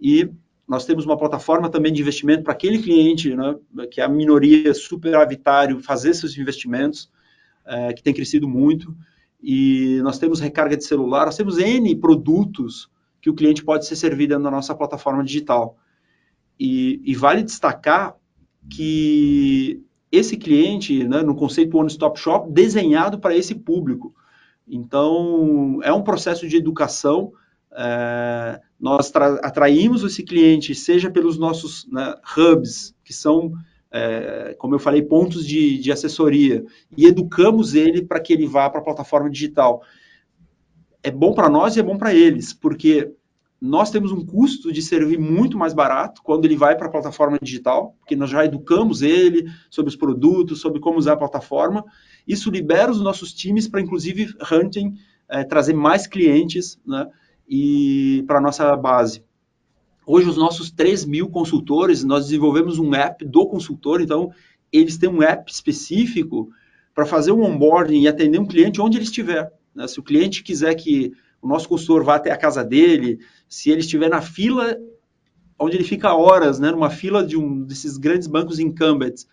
[0.00, 0.30] e
[0.66, 3.54] nós temos uma plataforma também de investimento para aquele cliente, né,
[3.90, 7.10] que é a minoria superavitário, fazer seus investimentos,
[7.66, 8.96] é, que tem crescido muito.
[9.42, 12.90] E nós temos recarga de celular, nós temos N produtos
[13.20, 15.76] que o cliente pode ser servido na nossa plataforma digital.
[16.58, 18.16] E, e vale destacar
[18.70, 24.14] que esse cliente, né, no conceito One Stop Shop, desenhado para esse público.
[24.68, 27.32] Então, é um processo de educação.
[27.72, 33.52] É, nós atraímos esse cliente, seja pelos nossos né, hubs, que são,
[33.90, 36.64] é, como eu falei, pontos de, de assessoria,
[36.96, 39.82] e educamos ele para que ele vá para a plataforma digital.
[41.02, 43.12] É bom para nós e é bom para eles, porque
[43.66, 47.38] nós temos um custo de servir muito mais barato quando ele vai para a plataforma
[47.42, 51.84] digital, porque nós já educamos ele sobre os produtos, sobre como usar a plataforma.
[52.26, 54.94] Isso libera os nossos times para, inclusive, hunting,
[55.28, 57.06] é, trazer mais clientes né,
[57.48, 59.22] e para a nossa base.
[60.06, 64.30] Hoje, os nossos 3 mil consultores, nós desenvolvemos um app do consultor, então,
[64.72, 66.48] eles têm um app específico
[66.94, 69.52] para fazer um onboarding e atender um cliente onde ele estiver.
[69.74, 69.86] Né?
[69.88, 71.12] Se o cliente quiser que
[71.46, 74.76] o nosso consultor vá até a casa dele, se ele estiver na fila,
[75.56, 79.28] onde ele fica horas, né, numa fila de um desses grandes bancos incumbents,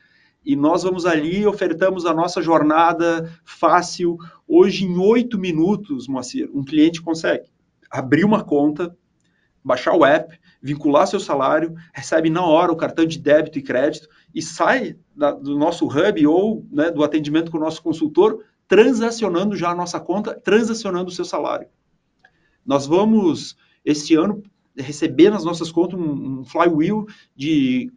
[0.45, 4.17] e nós vamos ali e ofertamos a nossa jornada fácil.
[4.47, 7.49] Hoje, em oito minutos, Moacir, um cliente consegue
[7.89, 8.95] abrir uma conta,
[9.63, 14.07] baixar o app, vincular seu salário, recebe na hora o cartão de débito e crédito
[14.35, 19.55] e sai da, do nosso hub ou né, do atendimento com o nosso consultor, transacionando
[19.55, 21.67] já a nossa conta, transacionando o seu salário.
[22.65, 24.43] Nós vamos, este ano,
[24.75, 27.91] receber nas nossas contas um, um flywheel de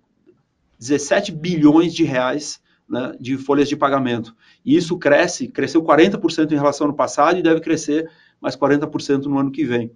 [0.79, 4.35] 17 bilhões de reais né, de folhas de pagamento.
[4.65, 9.25] E isso cresce, cresceu 40% em relação ao ano passado e deve crescer mais 40%
[9.25, 9.91] no ano que vem,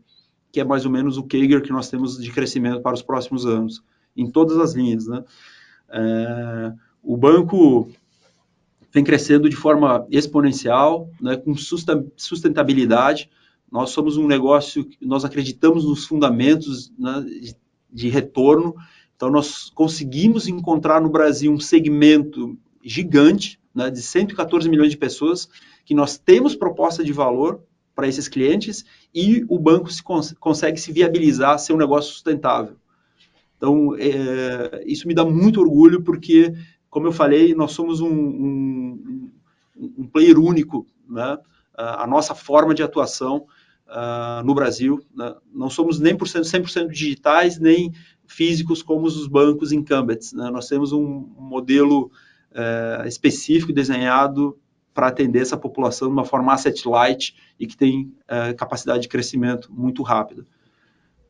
[0.50, 3.46] que é mais ou menos o CAGR que nós temos de crescimento para os próximos
[3.46, 3.83] anos,
[4.16, 5.06] em todas as linhas.
[5.06, 5.22] Né?
[5.90, 7.88] É, o banco
[8.92, 11.54] vem crescendo de forma exponencial, né, com
[12.16, 13.30] sustentabilidade,
[13.70, 17.24] nós somos um negócio, nós acreditamos nos fundamentos né,
[17.90, 18.74] de, retorno,
[19.14, 25.48] então nós conseguimos encontrar no Brasil um segmento gigante, né, de 114 milhões de pessoas,
[25.85, 27.62] que nós temos proposta de valor
[27.94, 32.76] para esses clientes e o banco se cons consegue se viabilizar, ser um negócio sustentável.
[33.56, 36.54] Então, é, isso me dá muito orgulho, porque,
[36.88, 39.30] como eu falei, nós somos um, um,
[39.98, 41.37] um player único, né?
[41.76, 43.46] a nossa forma de atuação
[43.90, 45.05] uh, no Brasil.
[45.14, 45.35] Né?
[45.53, 47.92] Não somos nem por cento, 100% digitais, nem
[48.26, 50.33] físicos como os bancos incumbents.
[50.33, 50.50] Né?
[50.50, 51.05] Nós temos um
[51.37, 52.11] modelo
[52.53, 54.59] uh, específico desenhado
[54.94, 59.09] para atender essa população de uma forma asset light e que tem uh, capacidade de
[59.09, 60.46] crescimento muito rápida.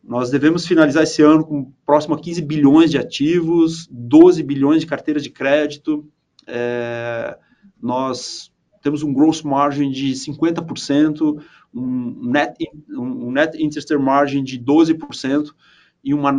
[0.02, 4.86] Nós devemos finalizar esse ano com próximo a 15 bilhões de ativos, 12 bilhões de
[4.86, 6.08] carteiras de crédito.
[6.46, 7.36] É,
[7.80, 8.50] nós
[8.82, 11.42] temos um gross margin de 50%,
[11.74, 12.56] um net,
[12.88, 15.54] um net interest margin de 12%
[16.02, 16.32] e uma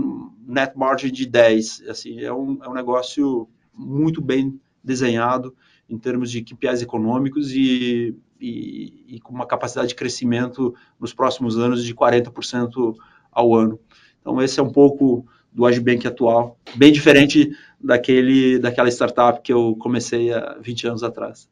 [0.45, 1.89] net margin de 10%.
[1.89, 5.55] Assim, é, um, é um negócio muito bem desenhado
[5.89, 11.57] em termos de KPIs econômicos e, e, e, com uma capacidade de crescimento nos próximos
[11.57, 12.95] anos de 40%
[13.31, 13.79] ao ano.
[14.19, 19.75] Então, esse é um pouco do Agibank atual, bem diferente daquele, daquela startup que eu
[19.77, 21.49] comecei há 20 anos atrás.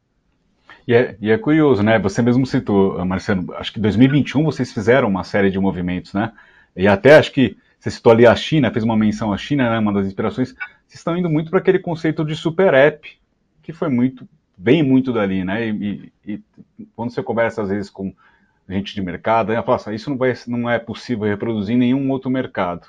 [0.86, 1.98] E é, e é, curioso, né?
[1.98, 6.32] Você mesmo citou, Marcelo, acho que em 2021 vocês fizeram uma série de movimentos, né?
[6.76, 9.78] E até acho que você citou ali a China, fez uma menção à China, né?
[9.78, 10.54] Uma das inspirações.
[10.86, 13.08] Vocês estão indo muito para aquele conceito de super app,
[13.62, 15.68] que foi muito, bem muito dali, né?
[15.68, 16.42] E, e,
[16.78, 18.14] e quando você conversa às vezes com
[18.68, 22.10] gente de mercado, ela fala assim, isso não, vai, não é possível reproduzir em nenhum
[22.10, 22.86] outro mercado.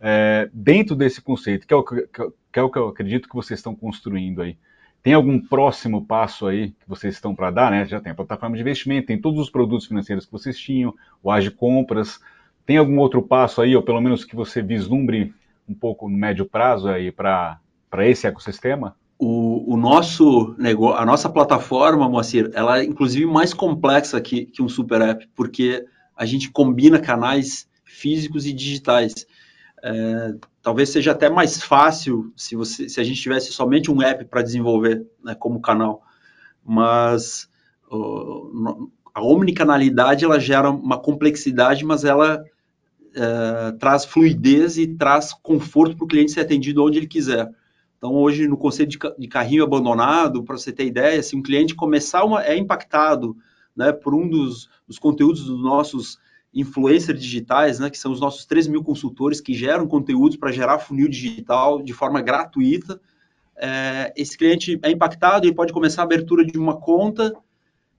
[0.00, 3.58] É, dentro desse conceito, que é, o, que é o que eu acredito que vocês
[3.58, 4.58] estão construindo aí,
[5.06, 7.86] tem algum próximo passo aí que vocês estão para dar, né?
[7.86, 10.92] Já tem a plataforma de investimento, tem todos os produtos financeiros que vocês tinham,
[11.22, 12.18] o Age Compras.
[12.66, 15.32] Tem algum outro passo aí, ou pelo menos que você vislumbre
[15.68, 17.60] um pouco no médio prazo aí para
[18.00, 18.96] esse ecossistema?
[19.16, 24.60] O, o, nosso negócio, a nossa plataforma, Moacir, ela é inclusive mais complexa que, que
[24.60, 29.24] um super app, porque a gente combina canais físicos e digitais.
[29.88, 34.24] É, talvez seja até mais fácil se, você, se a gente tivesse somente um app
[34.24, 36.02] para desenvolver né, como canal,
[36.64, 37.48] mas
[37.88, 45.96] uh, a omnicanalidade ela gera uma complexidade, mas ela uh, traz fluidez e traz conforto
[45.96, 47.48] para o cliente ser atendido onde ele quiser.
[47.96, 51.76] Então, hoje, no conceito de, de carrinho abandonado, para você ter ideia, se um cliente
[51.76, 53.36] começar uma, é impactado
[53.76, 56.18] né, por um dos, dos conteúdos dos nossos
[56.52, 60.78] influencers digitais, né, que são os nossos 3 mil consultores que geram conteúdos para gerar
[60.78, 63.00] funil digital de forma gratuita.
[63.56, 67.34] É, esse cliente é impactado e pode começar a abertura de uma conta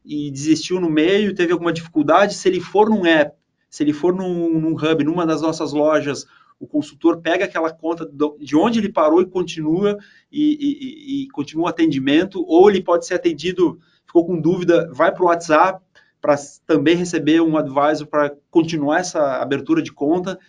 [0.03, 2.33] e desistiu no meio, teve alguma dificuldade.
[2.33, 3.35] Se ele for num app,
[3.69, 6.25] se ele for num, num hub, numa das nossas lojas,
[6.59, 9.97] o consultor pega aquela conta de onde ele parou e continua
[10.31, 15.11] e, e, e continua o atendimento, ou ele pode ser atendido, ficou com dúvida, vai
[15.11, 15.83] para o WhatsApp,
[16.21, 20.39] para também receber um advisor para continuar essa abertura de conta.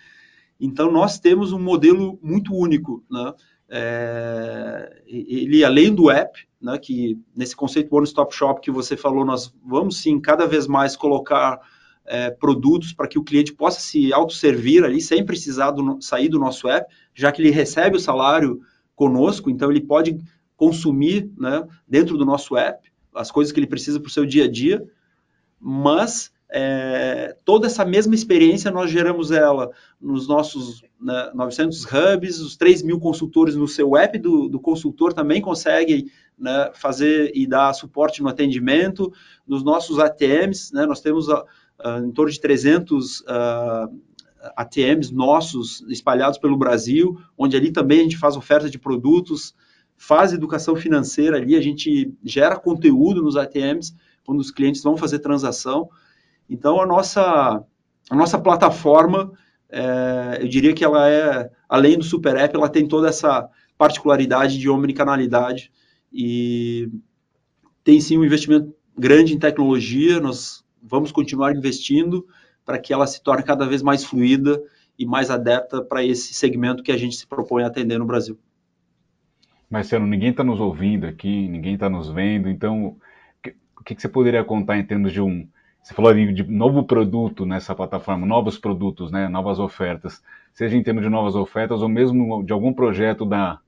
[0.61, 3.05] Então, nós temos um modelo muito único.
[3.11, 3.33] Né?
[3.69, 9.25] É, ele, além do app, né, que nesse conceito One Stop Shop que você falou,
[9.25, 11.61] nós vamos sim cada vez mais colocar
[12.05, 16.39] é, produtos para que o cliente possa se autosservir ali sem precisar do, sair do
[16.39, 18.61] nosso app, já que ele recebe o salário
[18.97, 20.19] conosco, então ele pode
[20.57, 24.45] consumir né, dentro do nosso app as coisas que ele precisa para o seu dia
[24.45, 24.83] a dia,
[25.61, 32.57] mas é, toda essa mesma experiência nós geramos ela nos nossos né, 900 hubs, os
[32.57, 37.75] 3 mil consultores no seu app do, do consultor também conseguem né, fazer e dar
[37.75, 39.13] suporte no atendimento,
[39.47, 41.45] nos nossos ATMs, né, nós temos uh,
[41.85, 43.25] uh, em torno de 300 uh,
[44.57, 49.55] ATMs nossos espalhados pelo Brasil, onde ali também a gente faz oferta de produtos,
[49.97, 53.95] faz educação financeira ali, a gente gera conteúdo nos ATMs
[54.29, 55.89] quando os clientes vão fazer transação.
[56.51, 57.65] Então, a nossa,
[58.11, 59.33] a nossa plataforma,
[59.71, 63.49] é, eu diria que ela é, além do Super App, ela tem toda essa
[63.79, 65.73] particularidade de omnicanalidade
[66.13, 66.91] e
[67.83, 72.27] tem sim um investimento grande em tecnologia, nós vamos continuar investindo
[72.67, 74.63] para que ela se torne cada vez mais fluida
[74.99, 78.39] e mais adepta para esse segmento que a gente se propõe a atender no Brasil.
[79.71, 82.95] Marcelo, ninguém está nos ouvindo aqui, ninguém está nos vendo, então
[83.81, 85.47] o que, que, você poderia contar em termos de um.
[85.83, 90.23] Você falou ali de novo produto nessa plataforma, novos produtos, né, novas ofertas,
[90.53, 93.61] seja em termos de novas ofertas ou mesmo de algum projeto da,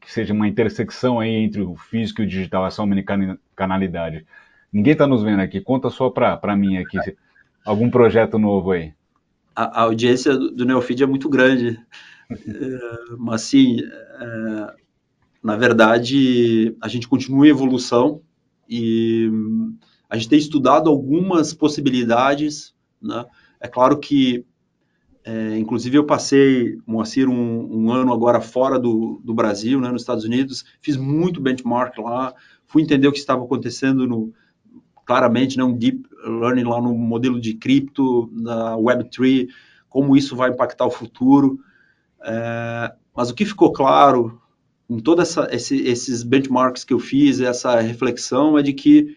[0.00, 4.24] que seja uma intersecção aí entre o físico e o digital, essa omnicanalidade.
[4.72, 6.98] Ninguém está nos vendo aqui, conta só para mim aqui,
[7.64, 8.92] algum projeto novo aí.
[9.54, 11.80] A, a audiência do, do Neofeed é muito grande,
[12.30, 12.36] é,
[13.18, 14.74] mas sim, é,
[15.42, 18.22] na verdade, a gente continua em evolução
[18.68, 19.30] e
[20.08, 23.24] a gente tem estudado algumas possibilidades, né?
[23.60, 24.44] É claro que,
[25.24, 30.02] é, inclusive, eu passei, Moacir, um, um, ano agora fora do, do Brasil, né, nos
[30.02, 32.34] Estados Unidos, fiz muito benchmark lá,
[32.66, 34.32] fui entender o que estava acontecendo no,
[35.04, 39.48] claramente, né, um deep learning lá no modelo de cripto, na Web3,
[39.88, 41.58] como isso vai impactar o futuro.
[42.22, 44.40] É, mas o que ficou claro
[44.88, 49.16] em todos esse, esses benchmarks que eu fiz, essa reflexão, é de que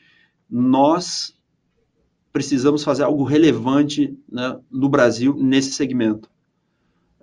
[0.50, 1.36] nós
[2.32, 6.30] precisamos fazer algo relevante né, no Brasil nesse segmento.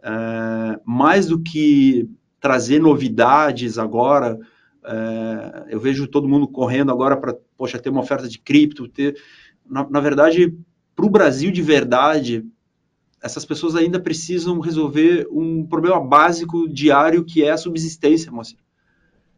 [0.03, 2.09] É, mais do que
[2.41, 4.39] trazer novidades agora,
[4.85, 9.17] é, eu vejo todo mundo correndo agora para, poxa, ter uma oferta de cripto, ter...
[9.69, 10.57] Na, na verdade,
[10.95, 12.47] para o Brasil de verdade,
[13.27, 18.55] essas pessoas ainda precisam resolver um problema básico diário que é a subsistência, moça.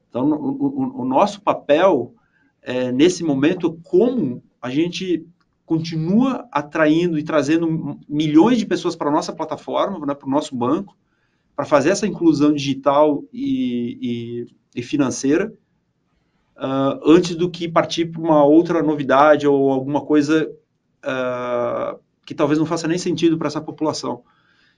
[0.08, 2.14] Então, o, o, o nosso papel
[2.62, 5.26] é, nesse momento, como a gente
[5.64, 10.54] continua atraindo e trazendo milhões de pessoas para a nossa plataforma, né, para o nosso
[10.54, 10.96] banco,
[11.54, 13.98] para fazer essa inclusão digital e,
[14.74, 15.52] e, e financeira,
[16.56, 20.50] uh, antes do que partir para uma outra novidade ou alguma coisa
[21.04, 24.22] uh, que talvez não faça nem sentido para essa população.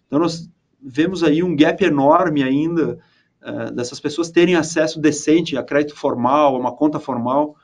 [0.06, 0.48] Então, nós
[0.80, 2.96] vemos aí um gap enorme ainda
[3.42, 7.56] uh, dessas pessoas terem acesso decente a crédito formal, a uma conta formal.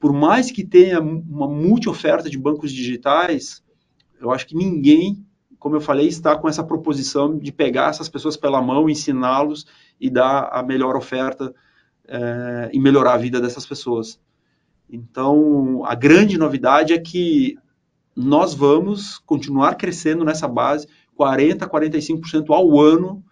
[0.00, 3.62] Por mais que tenha uma multi-oferta de bancos digitais,
[4.18, 5.22] eu acho que ninguém,
[5.58, 9.66] como eu falei, está com essa proposição de pegar essas pessoas pela mão, ensiná-los
[10.00, 11.50] e dar a melhor oferta
[12.06, 14.18] uh, e melhorar a vida dessas pessoas.
[14.88, 17.58] Então, a grande novidade é que
[18.16, 20.88] nós vamos continuar crescendo nessa base,
[21.18, 23.22] 40%, 45% ao ano,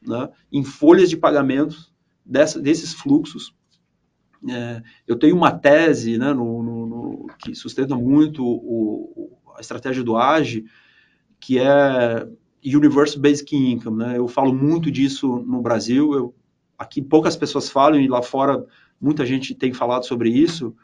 [0.00, 1.76] né, em folhas de pagamento
[2.24, 3.52] dessa, desses fluxos.
[4.48, 10.04] É, eu tenho uma tese né, no, no, no, que sustenta muito o, a estratégia
[10.04, 10.64] do AGE,
[11.40, 12.28] que é
[12.64, 13.98] Universal Basic Income.
[13.98, 14.18] Né?
[14.18, 16.34] Eu falo muito disso no Brasil, eu,
[16.78, 18.64] aqui poucas pessoas falam, e lá fora
[19.00, 20.74] muita gente tem falado sobre isso,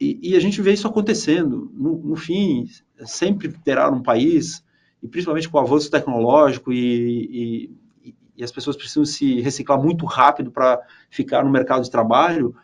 [0.00, 1.70] e, e, a gente vê isso acontecendo.
[1.74, 2.68] No, no, fim,
[3.04, 4.64] sempre terá um país,
[5.02, 7.70] e principalmente com o avanço tecnológico, e,
[8.04, 10.80] e, e as pessoas precisam se reciclar muito rápido para
[11.10, 12.54] ficar no mercado de trabalho,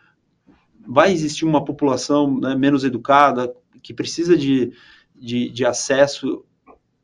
[0.87, 4.71] vai existir uma população né, menos educada, que precisa de,
[5.15, 6.45] de, de acesso.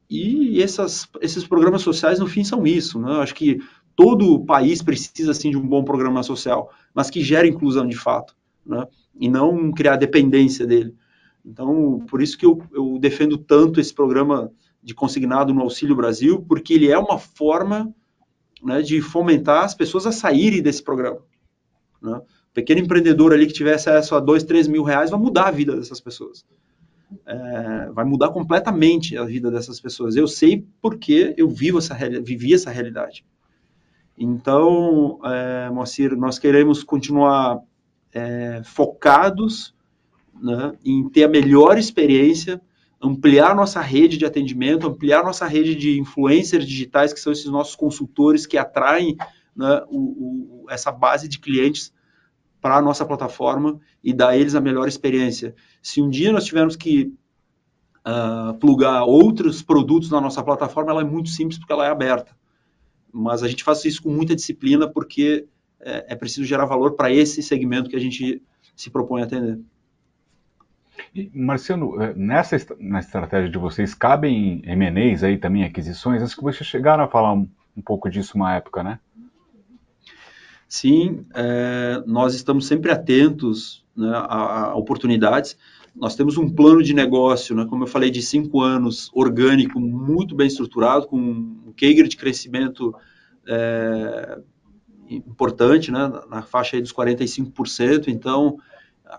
[0.09, 2.99] E essas, esses programas sociais, no fim, são isso.
[2.99, 3.11] Né?
[3.13, 3.59] Acho que
[3.95, 8.36] todo país precisa, sim, de um bom programa social, mas que gere inclusão de fato.
[8.65, 8.86] Né?
[9.20, 10.95] E não criar dependência dele.
[11.45, 14.51] Então, por isso que eu, eu defendo tanto esse programa
[14.82, 17.93] de consignado no Auxílio Brasil, porque ele é uma forma
[18.63, 21.20] né, de fomentar as pessoas a saírem desse programa.
[22.01, 22.13] Né?
[22.13, 25.51] O pequeno empreendedor ali que tiver acesso a dois, três mil reais vai mudar a
[25.51, 26.45] vida dessas pessoas.
[27.26, 30.15] É, vai mudar completamente a vida dessas pessoas.
[30.15, 33.26] Eu sei porque eu vivo essa, vivi essa realidade.
[34.17, 37.59] Então, é, Moacir, nós queremos continuar
[38.14, 39.74] é, focados
[40.41, 42.62] né, em ter a melhor experiência.
[43.01, 47.76] ampliar nossa rede de atendimento, ampliar nossa rede de influencers digitais, que são esses nossos
[47.76, 49.16] consultores que atraem
[49.55, 51.93] né, o, o, essa base de clientes
[52.62, 55.55] para a nossa plataforma e dar a eles a melhor experiência.
[55.82, 57.14] Se um dia nós tivermos que
[58.05, 62.36] uh, plugar outros produtos na nossa plataforma, ela é muito simples porque ela é aberta.
[63.12, 65.47] Mas a gente faz isso com muita disciplina porque
[65.82, 68.41] é, é preciso gerar valor para esse segmento que a gente
[68.75, 69.59] se propõe a atender.
[71.13, 76.21] E, Marciano, é, nessa na estratégia de vocês, cabem M&As aí também, aquisições?
[76.21, 78.99] Acho que vocês chegaram a falar um, um pouco disso uma época, né?
[80.67, 85.57] Sim, é, nós estamos sempre atentos né, a, a, oportunidades.
[85.95, 90.36] Nós temos um plano de negócio, né, como eu falei, de cinco anos, orgânico, muito
[90.36, 92.93] bem estruturado, com um CAGR de crescimento
[93.47, 94.39] é,
[95.10, 98.07] importante, né, na faixa dos 45%.
[98.07, 98.57] Então,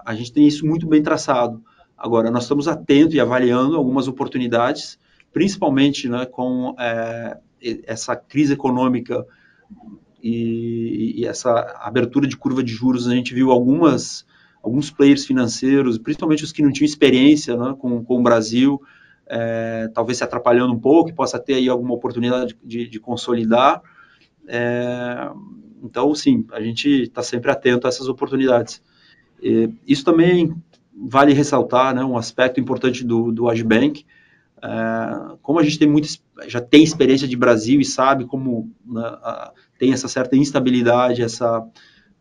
[0.04, 1.62] a gente tem isso muito bem traçado.
[1.96, 4.98] Agora, nós estamos atentos e avaliando algumas oportunidades,
[5.32, 7.38] principalmente né, com é,
[7.84, 9.26] essa crise econômica
[10.22, 13.06] e, e, essa abertura de curva de juros.
[13.06, 14.24] A gente viu algumas,
[14.62, 18.80] alguns players financeiros, principalmente os que não tinham experiência né, com, com o Brasil,
[19.26, 23.82] é, talvez se atrapalhando um pouco, e possa ter aí alguma oportunidade de, de consolidar.
[24.48, 25.30] É,
[25.82, 28.82] então, sim, a gente está sempre atento a essas oportunidades.
[29.42, 30.54] E, isso também
[30.92, 34.04] vale ressaltar né, um aspecto importante do, do Agibank.
[34.62, 36.08] É, como a gente tem muito,
[36.46, 41.66] já tem experiência de Brasil e sabe como né, a, tem essa certa instabilidade, essa,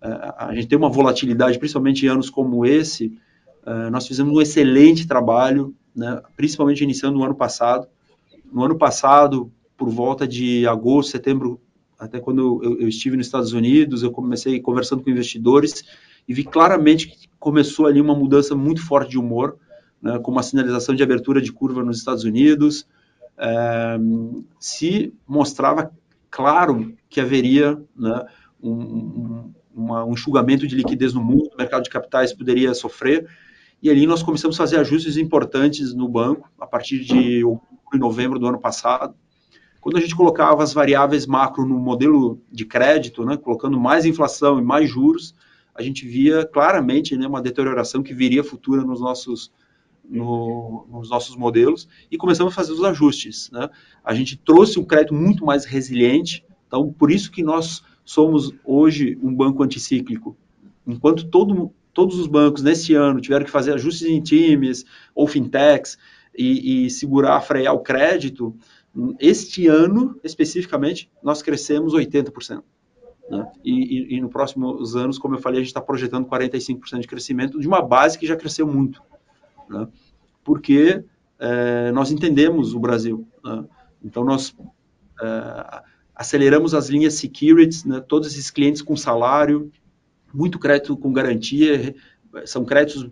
[0.01, 0.07] é,
[0.38, 3.18] a gente tem uma volatilidade, principalmente em anos como esse,
[3.66, 7.88] é, nós fizemos um excelente trabalho, né, principalmente iniciando no ano passado.
[8.51, 11.62] No ano passado, por volta de agosto, setembro,
[12.00, 15.84] até quando eu, eu estive nos Estados Unidos, eu comecei conversando com investidores
[16.26, 19.58] e vi claramente que começou ali uma mudança muito forte de humor,
[20.02, 22.88] né, com uma sinalização de abertura de curva nos Estados Unidos,
[23.38, 23.97] é,
[24.58, 25.91] se mostrava
[26.32, 28.26] claro que haveria né,
[28.62, 33.28] um, um, uma, um enxugamento de liquidez no mundo, o mercado de capitais poderia sofrer,
[33.82, 37.97] e ali nós começamos a fazer ajustes importantes no banco, a partir de outubro e
[37.97, 39.16] novembro do ano passado,
[39.82, 44.60] quando a gente colocava as variáveis macro no modelo de crédito, né, colocando mais inflação
[44.60, 45.34] e mais juros,
[45.74, 49.52] a gente via claramente né, uma deterioração que viria futura nos nossos,
[50.04, 53.50] no, nos nossos modelos e começamos a fazer os ajustes.
[53.52, 53.70] Né?
[54.04, 59.18] A gente trouxe um crédito muito mais resiliente, então por isso que nós somos hoje
[59.22, 60.36] um banco anticíclico.
[60.86, 64.84] Enquanto todo, todos os bancos nesse ano tiveram que fazer ajustes em times
[65.16, 65.98] ou fintechs
[66.38, 68.56] e, e segurar, frear o crédito,
[69.20, 72.64] este ano especificamente nós crescemos 80%.
[73.30, 73.52] Né?
[73.64, 77.08] E, e, e nos próximos anos, como eu falei, a gente está projetando 45% de
[77.08, 79.02] crescimento de uma base que já cresceu muito,
[79.70, 79.88] né?
[80.44, 81.04] porque
[81.38, 83.28] é, nós entendemos o Brasil.
[83.44, 83.66] Né?
[84.04, 84.56] Então, nós
[85.22, 85.84] é,
[86.16, 88.00] aceleramos as linhas securities, né?
[88.00, 89.72] todos esses clientes com salário,
[90.34, 91.96] muito crédito com garantia,
[92.46, 93.10] são créditos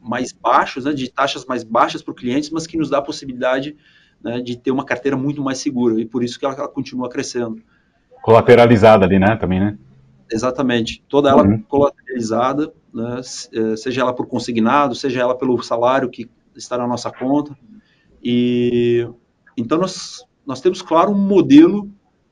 [0.00, 0.92] mais baixos, né?
[0.92, 3.76] de taxas mais baixas para o cliente, mas que nos dá a possibilidade
[4.22, 4.40] né?
[4.40, 7.62] de ter uma carteira muito mais segura, e por isso que ela, ela continua crescendo
[8.22, 9.36] colateralizada ali, né?
[9.36, 9.78] Também, né?
[10.30, 11.02] Exatamente.
[11.08, 11.62] Toda ela uhum.
[11.62, 13.20] colateralizada, né?
[13.52, 17.56] Eh, seja ela por consignado, seja ela pelo salário que está na nossa conta.
[18.22, 19.08] E
[19.56, 21.90] então nós, nós temos, claro, um modelo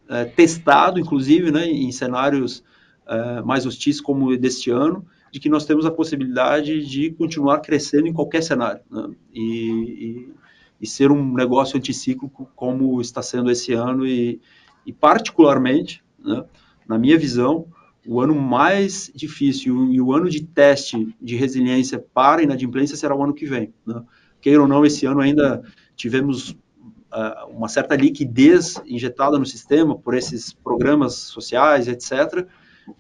[0.09, 2.62] é, testado, inclusive, né, em cenários
[3.09, 8.07] é, mais hostis como deste ano, de que nós temos a possibilidade de continuar crescendo
[8.07, 9.11] em qualquer cenário né?
[9.34, 10.34] e, e,
[10.81, 14.41] e, ser um negócio anticíclico como está sendo esse ano e,
[14.85, 16.45] e particularmente, né,
[16.89, 17.66] na minha visão,
[18.07, 23.22] o ano mais difícil e o ano de teste de resiliência para inadimplência será o
[23.22, 23.74] ano que vem.
[23.85, 24.03] Né?
[24.41, 25.62] Queira ou não, esse ano ainda
[25.97, 32.47] tivemos uh, uma certa liquidez injetada no sistema por esses programas sociais, etc.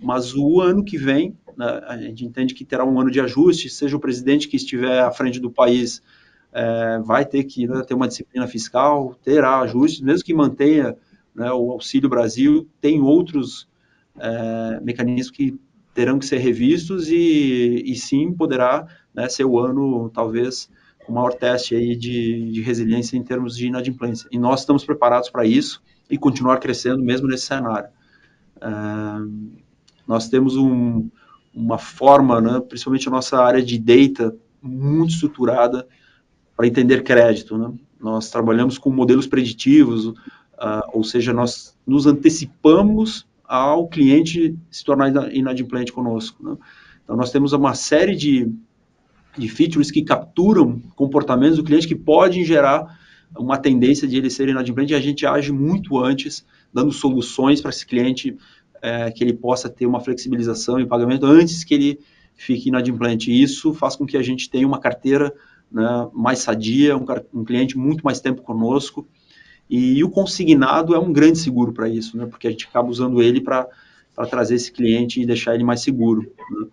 [0.00, 3.70] Mas o ano que vem, né, a gente entende que terá um ano de ajuste,
[3.70, 6.02] seja o presidente que estiver à frente do país
[6.56, 10.96] é, vai ter que né, ter uma disciplina fiscal, terá ajustes, mesmo que mantenha
[11.34, 13.68] né, o Auxílio Brasil, tem outros
[14.18, 15.60] é, mecanismos que
[15.92, 20.70] terão que ser revistos e, e sim poderá né, ser o ano, talvez,
[21.06, 24.26] o maior teste aí de, de resiliência em termos de inadimplência.
[24.32, 27.90] E nós estamos preparados para isso e continuar crescendo mesmo nesse cenário.
[28.62, 28.66] É,
[30.08, 31.10] nós temos um,
[31.54, 35.86] uma forma, né, principalmente a nossa área de data, muito estruturada
[36.56, 37.58] para entender crédito.
[37.58, 37.72] Né?
[38.00, 40.14] Nós trabalhamos com modelos preditivos,
[40.56, 46.42] Uh, ou seja, nós nos antecipamos ao cliente se tornar inadimplente conosco.
[46.42, 46.56] Né?
[47.04, 48.50] Então, nós temos uma série de
[49.36, 52.98] de features que capturam comportamentos do cliente que podem gerar
[53.36, 57.70] uma tendência de ele ser inadimplente e a gente age muito antes, dando soluções para
[57.70, 58.36] esse cliente
[58.80, 62.00] é, que ele possa ter uma flexibilização em pagamento antes que ele
[62.34, 63.30] fique inadimplente.
[63.30, 65.32] E isso faz com que a gente tenha uma carteira
[65.70, 67.04] né, mais sadia, um,
[67.34, 69.06] um, cliente muito mais tempo conosco.
[69.68, 72.88] E, e o consignado é um grande seguro para isso, né, porque a gente acaba
[72.88, 73.68] usando ele para
[74.28, 76.22] trazer esse cliente e deixar ele mais seguro.
[76.50, 76.66] Né.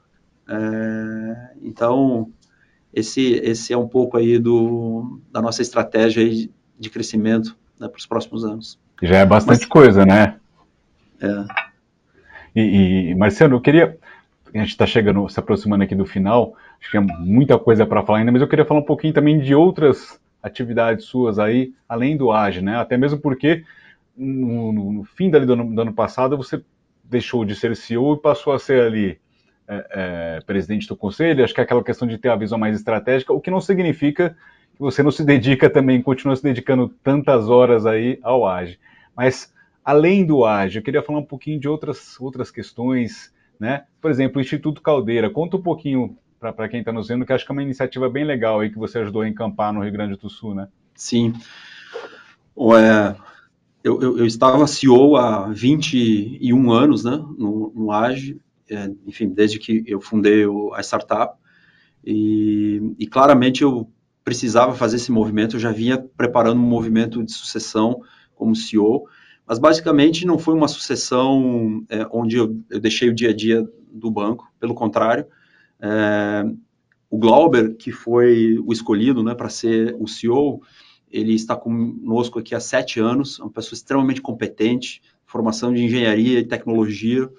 [0.50, 2.32] É, então,
[2.94, 7.98] esse, esse é um pouco aí do, da nossa estratégia de, de crescimento né, para
[7.98, 8.80] os próximos anos.
[9.02, 10.38] Já é bastante Mas, coisa, né?
[11.20, 11.46] É.
[12.56, 13.98] E, e Marcelo, eu queria.
[14.54, 18.04] A gente está chegando, se aproximando aqui do final, acho que tem muita coisa para
[18.04, 22.16] falar ainda, mas eu queria falar um pouquinho também de outras atividades suas aí, além
[22.16, 22.78] do AGE, né?
[22.78, 23.64] Até mesmo porque
[24.16, 26.64] no, no, fim do ano, do ano passado você
[27.04, 29.20] deixou de ser CEO e passou a ser ali
[29.68, 32.76] é, é, presidente do conselho, acho que é aquela questão de ter a visão mais
[32.76, 34.38] estratégica, o que não significa
[34.76, 38.80] que você não se dedica também, continua se dedicando tantas horas aí ao AGE.
[39.16, 43.33] Mas, além do AGE, eu queria falar um pouquinho de outras, outras questões,
[43.64, 43.86] né?
[44.02, 47.46] Por exemplo, o Instituto Caldeira, conta um pouquinho para quem está nos vendo, que acho
[47.46, 50.18] que é uma iniciativa bem legal aí que você ajudou a encampar no Rio Grande
[50.18, 50.68] do Sul, né?
[50.94, 51.32] Sim.
[52.58, 53.16] É,
[53.82, 58.38] eu, eu, eu, estava CEO há 21 anos, né, no, no AGE,
[58.70, 61.38] é, enfim, desde que eu fundei o, a startup,
[62.06, 63.90] e, e, claramente eu
[64.26, 68.02] precisava fazer esse movimento, eu já vinha preparando um movimento de sucessão
[68.36, 69.08] como CEO,
[69.48, 73.68] mas basicamente não foi uma sucessão é, onde eu, eu, deixei o dia a dia
[73.92, 75.26] do banco, pelo contrário,
[75.80, 76.46] é,
[77.10, 80.62] o Glauber, que foi o escolhido né, para ser o CEO,
[81.12, 86.40] ele está conosco aqui há sete anos, é uma pessoa extremamente competente, formação de engenharia
[86.40, 87.30] e tecnologia,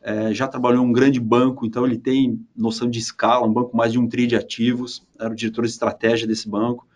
[0.00, 3.76] é, já trabalhou em um grande banco, então ele tem noção de escala, um banco
[3.76, 6.86] mais de um tri de ativos, era o diretor de estratégia desse banco,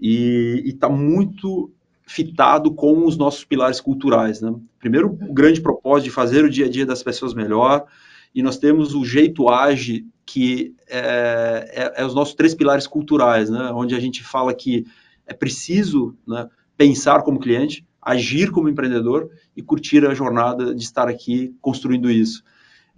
[0.00, 1.72] e está muito
[2.06, 4.40] fitado com os nossos pilares culturais.
[4.40, 4.54] Né?
[4.78, 7.86] Primeiro, o grande propósito de fazer o dia a dia das pessoas melhor,
[8.34, 13.48] e nós temos o jeito age, que é, é, é os nossos três pilares culturais,
[13.48, 13.70] né?
[13.72, 14.84] onde a gente fala que
[15.26, 21.08] é preciso né, pensar como cliente, agir como empreendedor e curtir a jornada de estar
[21.08, 22.42] aqui construindo isso.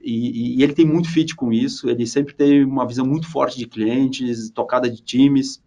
[0.00, 3.58] E, e, ele tem muito fit com isso, ele sempre tem uma visão muito forte
[3.58, 5.62] de clientes, tocada de times.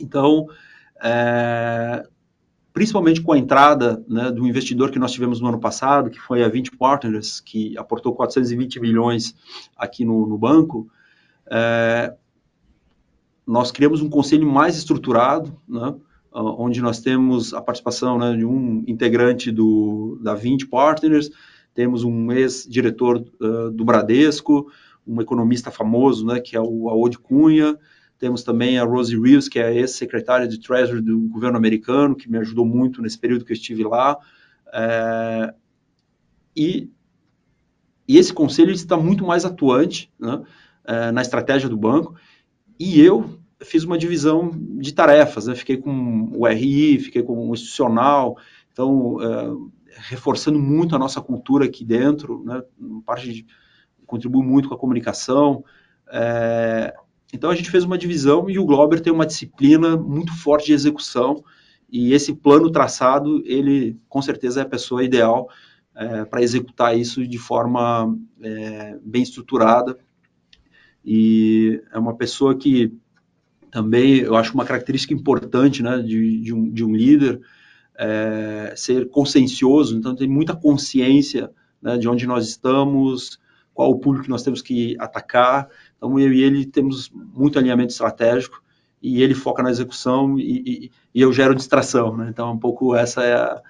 [0.00, 0.46] Então,
[1.02, 2.06] é,
[2.72, 6.42] principalmente com a entrada né, do investidor que nós tivemos no ano passado, que foi
[6.42, 9.34] a 20 Partners, que aportou 420 milhões
[9.76, 10.88] aqui no, no banco,
[11.50, 12.14] é,
[13.46, 15.94] nós criamos um conselho mais estruturado, né,
[16.34, 21.30] onde nós temos a participação né, de um integrante do, da 20 Partners,
[21.74, 24.70] temos um ex-diretor uh, do Bradesco,
[25.06, 27.78] um economista famoso, né, que é o Aode Cunha,
[28.22, 32.38] temos também a Rosie Reeves, que é ex-secretária de Treasury do governo americano, que me
[32.38, 34.16] ajudou muito nesse período que eu estive lá.
[34.72, 35.52] É,
[36.56, 36.88] e,
[38.06, 40.40] e, esse conselho está muito mais atuante né,
[40.84, 42.14] é, na estratégia do banco.
[42.78, 45.56] E eu fiz uma divisão de tarefas, né?
[45.56, 48.38] fiquei com o RI, fiquei com o institucional,
[48.72, 52.62] então é, reforçando muito a nossa cultura aqui dentro, né?
[53.04, 53.46] parte de,
[54.06, 55.64] contribui muito com a comunicação.
[56.08, 56.94] É,
[57.32, 60.74] então a gente fez uma divisão e o Glauber tem uma disciplina muito forte de
[60.74, 61.42] execução.
[61.90, 65.48] E esse plano traçado, ele com certeza é a pessoa ideal
[65.94, 69.98] é, para executar isso de forma é, bem estruturada.
[71.04, 72.92] E é uma pessoa que
[73.70, 77.40] também eu acho uma característica importante né, de, de, um, de um líder
[77.98, 83.38] é, ser consciencioso, então tem muita consciência né, de onde nós estamos,
[83.74, 85.68] qual o público que nós temos que atacar.
[86.02, 88.62] Então eu e ele temos muito alinhamento estratégico
[89.00, 92.16] e ele foca na execução e, e, e eu gero distração.
[92.16, 92.28] Né?
[92.28, 93.62] Então um pouco essa é a,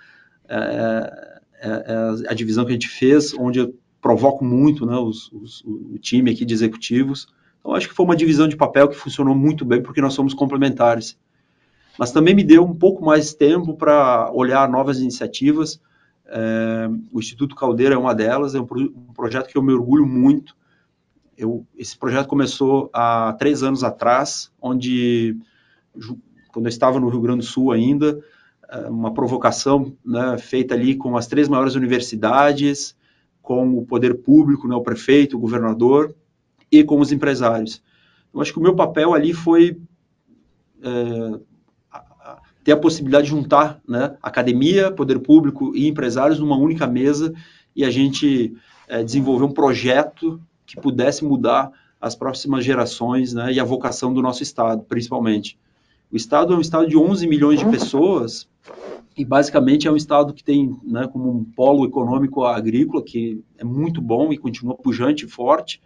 [0.49, 5.31] é, é, é a, divisão que a gente fez, onde eu provoco muito né, os,
[5.33, 7.29] os, o time aqui de executivos
[7.63, 10.35] então, acho que foi uma divisão de papel que funcionou muito bem, porque nós somos
[10.35, 11.17] complementares.
[11.97, 15.81] Mas também me deu um pouco mais tempo para olhar novas iniciativas.
[16.27, 20.05] É, o Instituto Caldeira é uma delas, é um, um, projeto que eu me orgulho
[20.05, 20.57] muito.
[21.37, 25.37] Eu, esse projeto começou há três anos atrás, onde,
[26.53, 28.23] quando eu estava no Rio Grande do Sul ainda,
[28.69, 32.97] é, uma provocação né, feita ali com as três maiores universidades,
[33.41, 36.15] com o poder público, né, o prefeito, o governador,
[36.71, 37.83] e com os empresários.
[38.33, 39.79] Eu acho que o meu papel ali foi
[40.83, 41.41] é,
[42.65, 47.33] ter a possibilidade de juntar né, academia, poder público e empresários numa única mesa
[47.75, 48.55] e a gente
[48.89, 50.41] é, desenvolver um projeto
[50.73, 51.71] que pudesse mudar
[52.01, 55.59] as próximas gerações né, e a vocação do nosso Estado, principalmente.
[56.11, 58.49] O Estado é um Estado de 11 milhões de pessoas
[59.17, 63.65] e, basicamente, é um Estado que tem né, como um polo econômico agrícola, que é
[63.65, 65.81] muito bom e continua pujante e forte,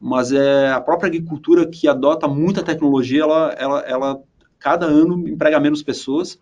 [0.00, 4.22] mas é a própria agricultura que adota muita tecnologia, ela, ela, ela
[4.58, 6.38] cada ano emprega menos pessoas.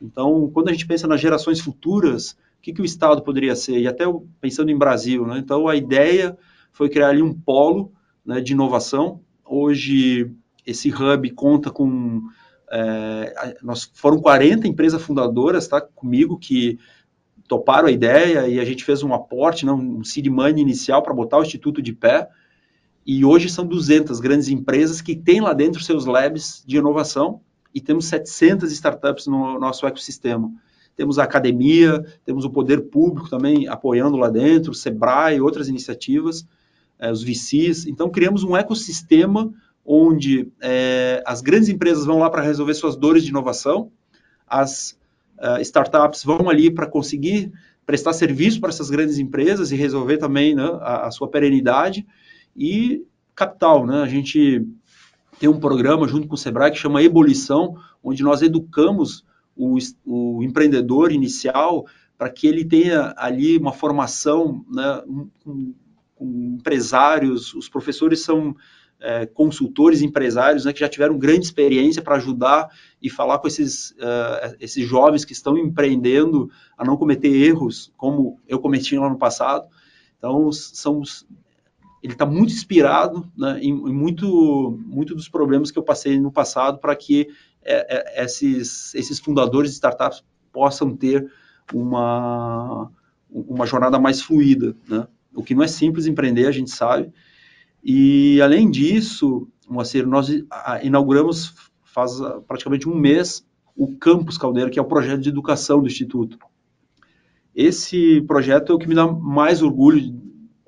[0.00, 3.78] Então, quando a gente pensa nas gerações futuras, o que, que o Estado poderia ser?
[3.78, 4.04] E até
[4.40, 5.38] pensando em Brasil, né?
[5.38, 6.36] Então, a ideia
[6.74, 7.92] foi criar ali um polo
[8.26, 9.20] né, de inovação.
[9.46, 10.30] Hoje,
[10.66, 12.20] esse hub conta com.
[12.70, 15.80] É, nós foram 40 empresas fundadoras, tá?
[15.80, 16.78] Comigo, que
[17.46, 21.14] toparam a ideia e a gente fez um aporte, né, um seed money inicial para
[21.14, 22.28] botar o Instituto de pé.
[23.06, 27.40] E hoje são 200 grandes empresas que têm lá dentro seus labs de inovação
[27.72, 30.50] e temos 700 startups no nosso ecossistema.
[30.96, 36.44] Temos a academia, temos o poder público também apoiando lá dentro, o Sebrae, outras iniciativas
[36.98, 37.86] é, os VCs.
[37.86, 39.52] Então, criamos um ecossistema
[39.84, 43.90] onde é, as grandes empresas vão lá para resolver suas dores de inovação,
[44.46, 44.98] as
[45.38, 47.52] uh, startups vão ali para conseguir
[47.84, 52.06] prestar serviço para essas grandes empresas e resolver também né, a, a, sua perenidade
[52.56, 53.84] e capital.
[53.86, 54.02] Né?
[54.02, 54.66] A gente
[55.38, 59.24] tem um programa junto com o Sebrae que chama Ebulição, onde nós educamos
[59.56, 59.76] o,
[60.06, 61.84] o empreendedor inicial
[62.16, 65.02] para que ele tenha ali uma formação né,
[66.24, 68.54] com empresários, os professores são
[69.00, 72.70] é, consultores empresários né, que já tiveram grande experiência para ajudar
[73.02, 78.40] e falar com esses, uh, esses jovens que estão empreendendo a não cometer erros como
[78.48, 79.68] eu cometi lá no passado.
[80.16, 81.02] Então, são,
[82.02, 86.32] ele está muito inspirado né, em, em, muito, muito dos problemas que eu passei no
[86.32, 87.28] passado para que
[87.62, 91.30] é, é, esses, esses fundadores de startups possam ter
[91.72, 92.90] uma,
[93.28, 94.74] uma jornada mais fluida.
[94.88, 95.06] Né?
[95.34, 97.12] O que não é simples empreender, a gente sabe.
[97.82, 100.28] E, além disso, Moacir, nós
[100.82, 101.54] inauguramos
[101.94, 105.86] faz ah, praticamente um mês o Campus Caldeira, que é o projeto de educação do
[105.86, 106.38] Instituto.
[107.54, 110.12] Esse projeto é o que me dá mais orgulho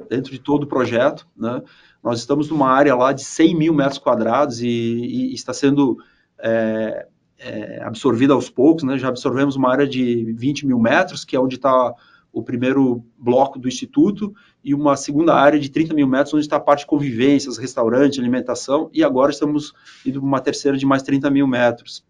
[0.08, 1.26] dentro de todo o projeto.
[1.36, 1.62] Né?
[2.02, 5.98] Nós estamos numa área lá de 100 mil metros quadrados e, e está sendo
[6.38, 7.06] é,
[7.38, 8.84] é, absorvida aos poucos.
[8.84, 8.98] Né?
[8.98, 11.92] Já absorvemos uma área de 20 mil metros, que é onde está
[12.36, 16.56] o primeiro bloco do Instituto, e uma segunda área de 30 mil metros, onde está
[16.56, 19.72] a parte de convivências, restaurante, alimentação, e agora estamos
[20.04, 22.04] indo para uma terceira de mais 30 mil metros.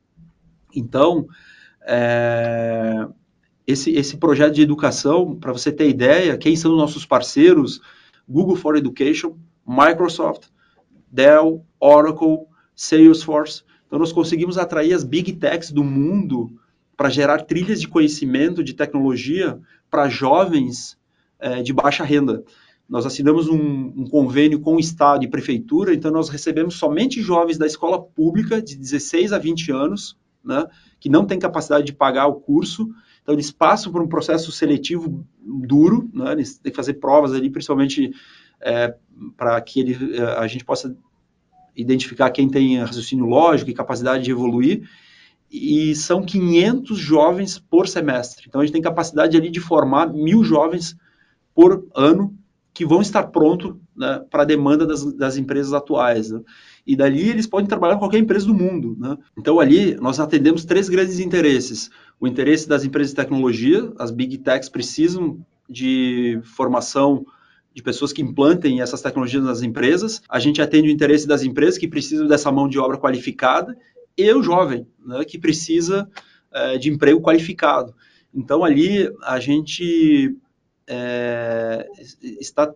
[0.75, 1.29] Então,
[1.87, 3.07] é,
[3.65, 7.81] esse, esse projeto de educação, para você ter ideia, quem são os nossos parceiros?
[8.29, 10.49] Google for Education, Microsoft,
[11.09, 13.63] Dell, Oracle, Salesforce.
[13.87, 16.51] Então, nós conseguimos atrair as big techs do mundo
[16.97, 20.99] para gerar trilhas de conhecimento, de tecnologia para jovens
[21.39, 22.43] é, de baixa renda.
[22.89, 27.59] Nós assinamos um, um, convênio com o Estado e Prefeitura, então nós recebemos somente jovens
[27.59, 30.65] da escola pública de 16 a 20 anos, né,
[31.01, 32.89] que não têm capacidade de pagar o curso,
[33.21, 37.51] então eles passam por um processo seletivo duro, né, eles têm que fazer provas ali,
[37.51, 38.13] principalmente
[38.61, 38.95] é,
[39.37, 40.97] para que ele, é, a gente possa
[41.75, 44.89] identificar quem tem raciocínio lógico e capacidade de evoluir,
[45.51, 48.47] e são 500 jovens por semestre.
[48.49, 50.97] Então a gente tem capacidade ali de formar mil jovens
[51.55, 52.37] por ano
[52.75, 56.31] que vão estar prontos né, para a demanda das, das, empresas atuais.
[56.31, 56.41] Né?
[56.87, 58.95] E dali eles podem trabalhar em qualquer empresa do mundo.
[58.99, 59.17] Né?
[59.39, 61.91] Então ali nós atendemos três grandes interesses:
[62.21, 65.39] o interesse das empresas de tecnologia, as big techs precisam
[65.69, 67.25] de formação
[67.73, 70.21] de pessoas que implantem essas tecnologias nas empresas.
[70.29, 73.77] A gente atende o interesse das empresas que precisam dessa mão de obra qualificada
[74.17, 76.09] e o jovem, né, que precisa
[76.53, 77.95] é, de emprego qualificado.
[78.35, 80.37] Então, ali, a gente
[80.87, 81.89] é,
[82.41, 82.73] está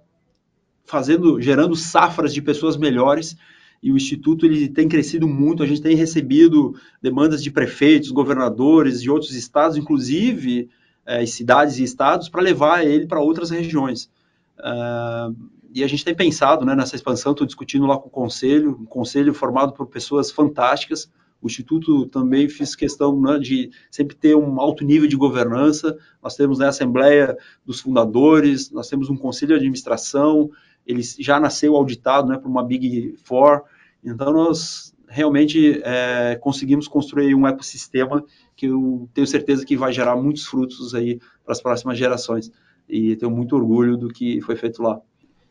[0.85, 3.37] fazendo, gerando safras de pessoas melhores
[3.83, 9.01] e o Instituto ele tem crescido muito, a gente tem recebido demandas de prefeitos, governadores
[9.01, 10.69] de outros estados, inclusive
[11.07, 14.11] é, cidades e estados, para levar ele para outras regiões.
[14.59, 15.35] Uh,
[15.73, 18.85] e a gente tem pensado né, nessa expansão, estou discutindo lá com o conselho, um
[18.85, 21.11] conselho formado por pessoas fantásticas,
[21.43, 25.97] o Instituto também fez questão né, de sempre ter um alto nível de governança.
[26.23, 30.51] Nós temos né, a Assembleia dos Fundadores, nós temos um Conselho de Administração,
[30.87, 33.63] ele já nasceu auditado né, por uma Big Four.
[34.05, 38.23] Então, nós realmente é, conseguimos construir um ecossistema
[38.55, 42.53] que eu tenho certeza que vai gerar muitos frutos aí para as próximas gerações.
[42.89, 45.01] E tenho muito orgulho do que foi feito lá.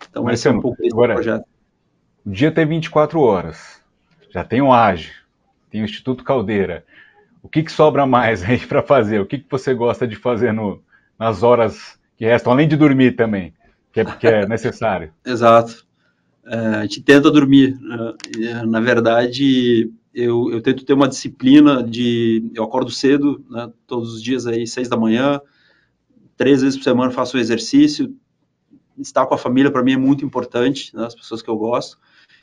[0.10, 1.46] Então, esse é um pouco desse agora, projeto.
[2.26, 3.82] O dia tem 24 horas,
[4.30, 5.19] já tem um ágil
[5.70, 6.86] tem o Instituto Caldeira.
[7.42, 9.20] O que, que sobra mais aí para fazer?
[9.20, 10.82] O que, que você gosta de fazer no,
[11.18, 13.54] nas horas que restam, além de dormir também,
[13.94, 15.14] que é, que é necessário?
[15.26, 15.86] Exato.
[16.46, 17.78] é, a gente tenta dormir.
[17.80, 18.64] Né?
[18.66, 22.52] Na verdade, eu, eu, tento ter uma disciplina de.
[22.54, 25.40] Eu acordo cedo, né, todos os dias aí, seis da manhã,
[26.36, 28.14] três vezes por semana faço o exercício.
[28.98, 31.98] Estar com a família para mim é muito importante, né, as pessoas que eu gosto.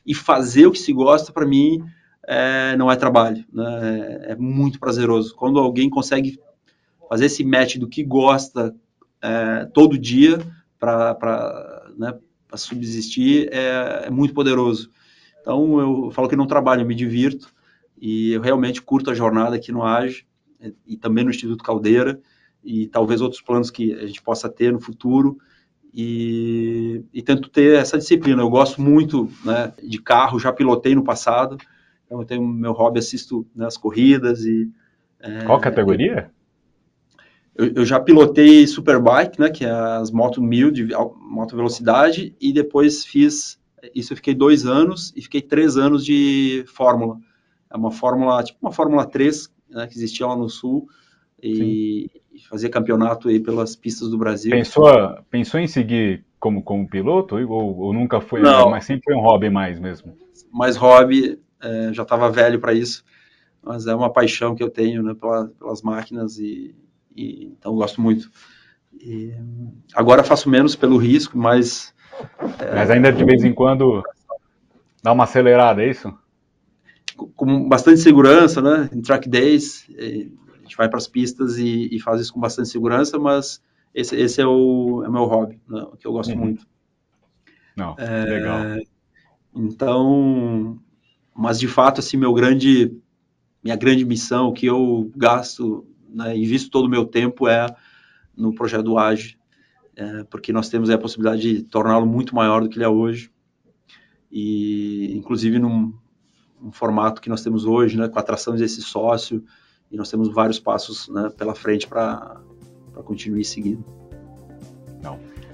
[0.07, 1.85] E fazer o que se gosta para mim
[2.27, 5.35] é, não é trabalho, né, é, é muito prazeroso.
[5.35, 6.39] Quando alguém consegue
[7.09, 8.75] fazer esse match do que gosta
[9.23, 10.39] é, todo dia
[10.79, 12.15] para né,
[12.55, 14.91] subsistir é, é, muito poderoso.
[15.41, 17.55] Então eu falo que não trabalho, eu me divirto
[17.97, 20.27] e eu realmente curto a jornada aqui no AGE
[20.87, 22.21] e também no Instituto Caldeira
[22.65, 25.39] e talvez outros planos que a gente possa ter no futuro
[25.95, 28.43] e, e tento ter essa disciplina.
[28.43, 31.57] Eu gosto muito né, de carro, já pilotei no passado,
[32.11, 34.71] eu tenho meu hobby, assisto né, as corridas e...
[35.21, 36.31] É, Qual categoria?
[37.55, 40.89] Eu, eu, já pilotei Superbike, né, que é as moto mil de
[41.19, 43.59] moto velocidade, e depois fiz,
[43.95, 47.19] isso eu fiquei dois anos, e fiquei três anos de Fórmula.
[47.71, 50.87] É uma Fórmula, tipo uma Fórmula 3, né, que existia lá no Sul,
[51.43, 54.51] e, e fazia campeonato aí pelas pistas do Brasil.
[54.51, 54.87] Pensou,
[55.31, 59.21] pensou em seguir como, como piloto, ou, ou nunca foi, Não, mas sempre foi um
[59.21, 60.15] hobby mais mesmo?
[60.53, 63.05] Mais hobby, é, já estava velho para isso,
[63.63, 66.75] mas é uma paixão que eu tenho né, pela, pelas máquinas e
[67.17, 68.31] e, então gosto muito.
[68.93, 69.33] E,
[69.95, 71.95] agora faço menos pelo risco, mas.
[72.61, 74.03] É, mas ainda de vez em quando
[75.03, 76.13] dá uma acelerada, é isso?
[77.35, 78.91] Com bastante segurança, né?
[78.93, 82.69] Em track days, a gente vai para as pistas e, e, faz isso com bastante
[82.69, 83.63] segurança, mas
[83.95, 85.87] esse, esse é, o, é o meu hobby, né?
[85.99, 86.39] que eu gosto uhum.
[86.39, 86.67] muito.
[87.75, 88.61] Não, é, legal.
[89.55, 90.79] Então,
[91.37, 92.97] mas de fato, assim, meu grande,
[93.63, 97.67] minha grande missão, que eu gasto né, invisto todo o meu tempo é
[98.37, 99.37] no projeto do AGE,
[99.95, 103.31] é, porque nós temos a possibilidade de torná-lo muito maior do que ele é hoje,
[104.31, 105.95] e inclusive num,
[106.73, 109.45] formato que nós temos hoje, né, com a atração desse sócio,
[109.91, 112.41] e nós temos vários passos né, pela frente para
[113.05, 113.85] continuar seguindo.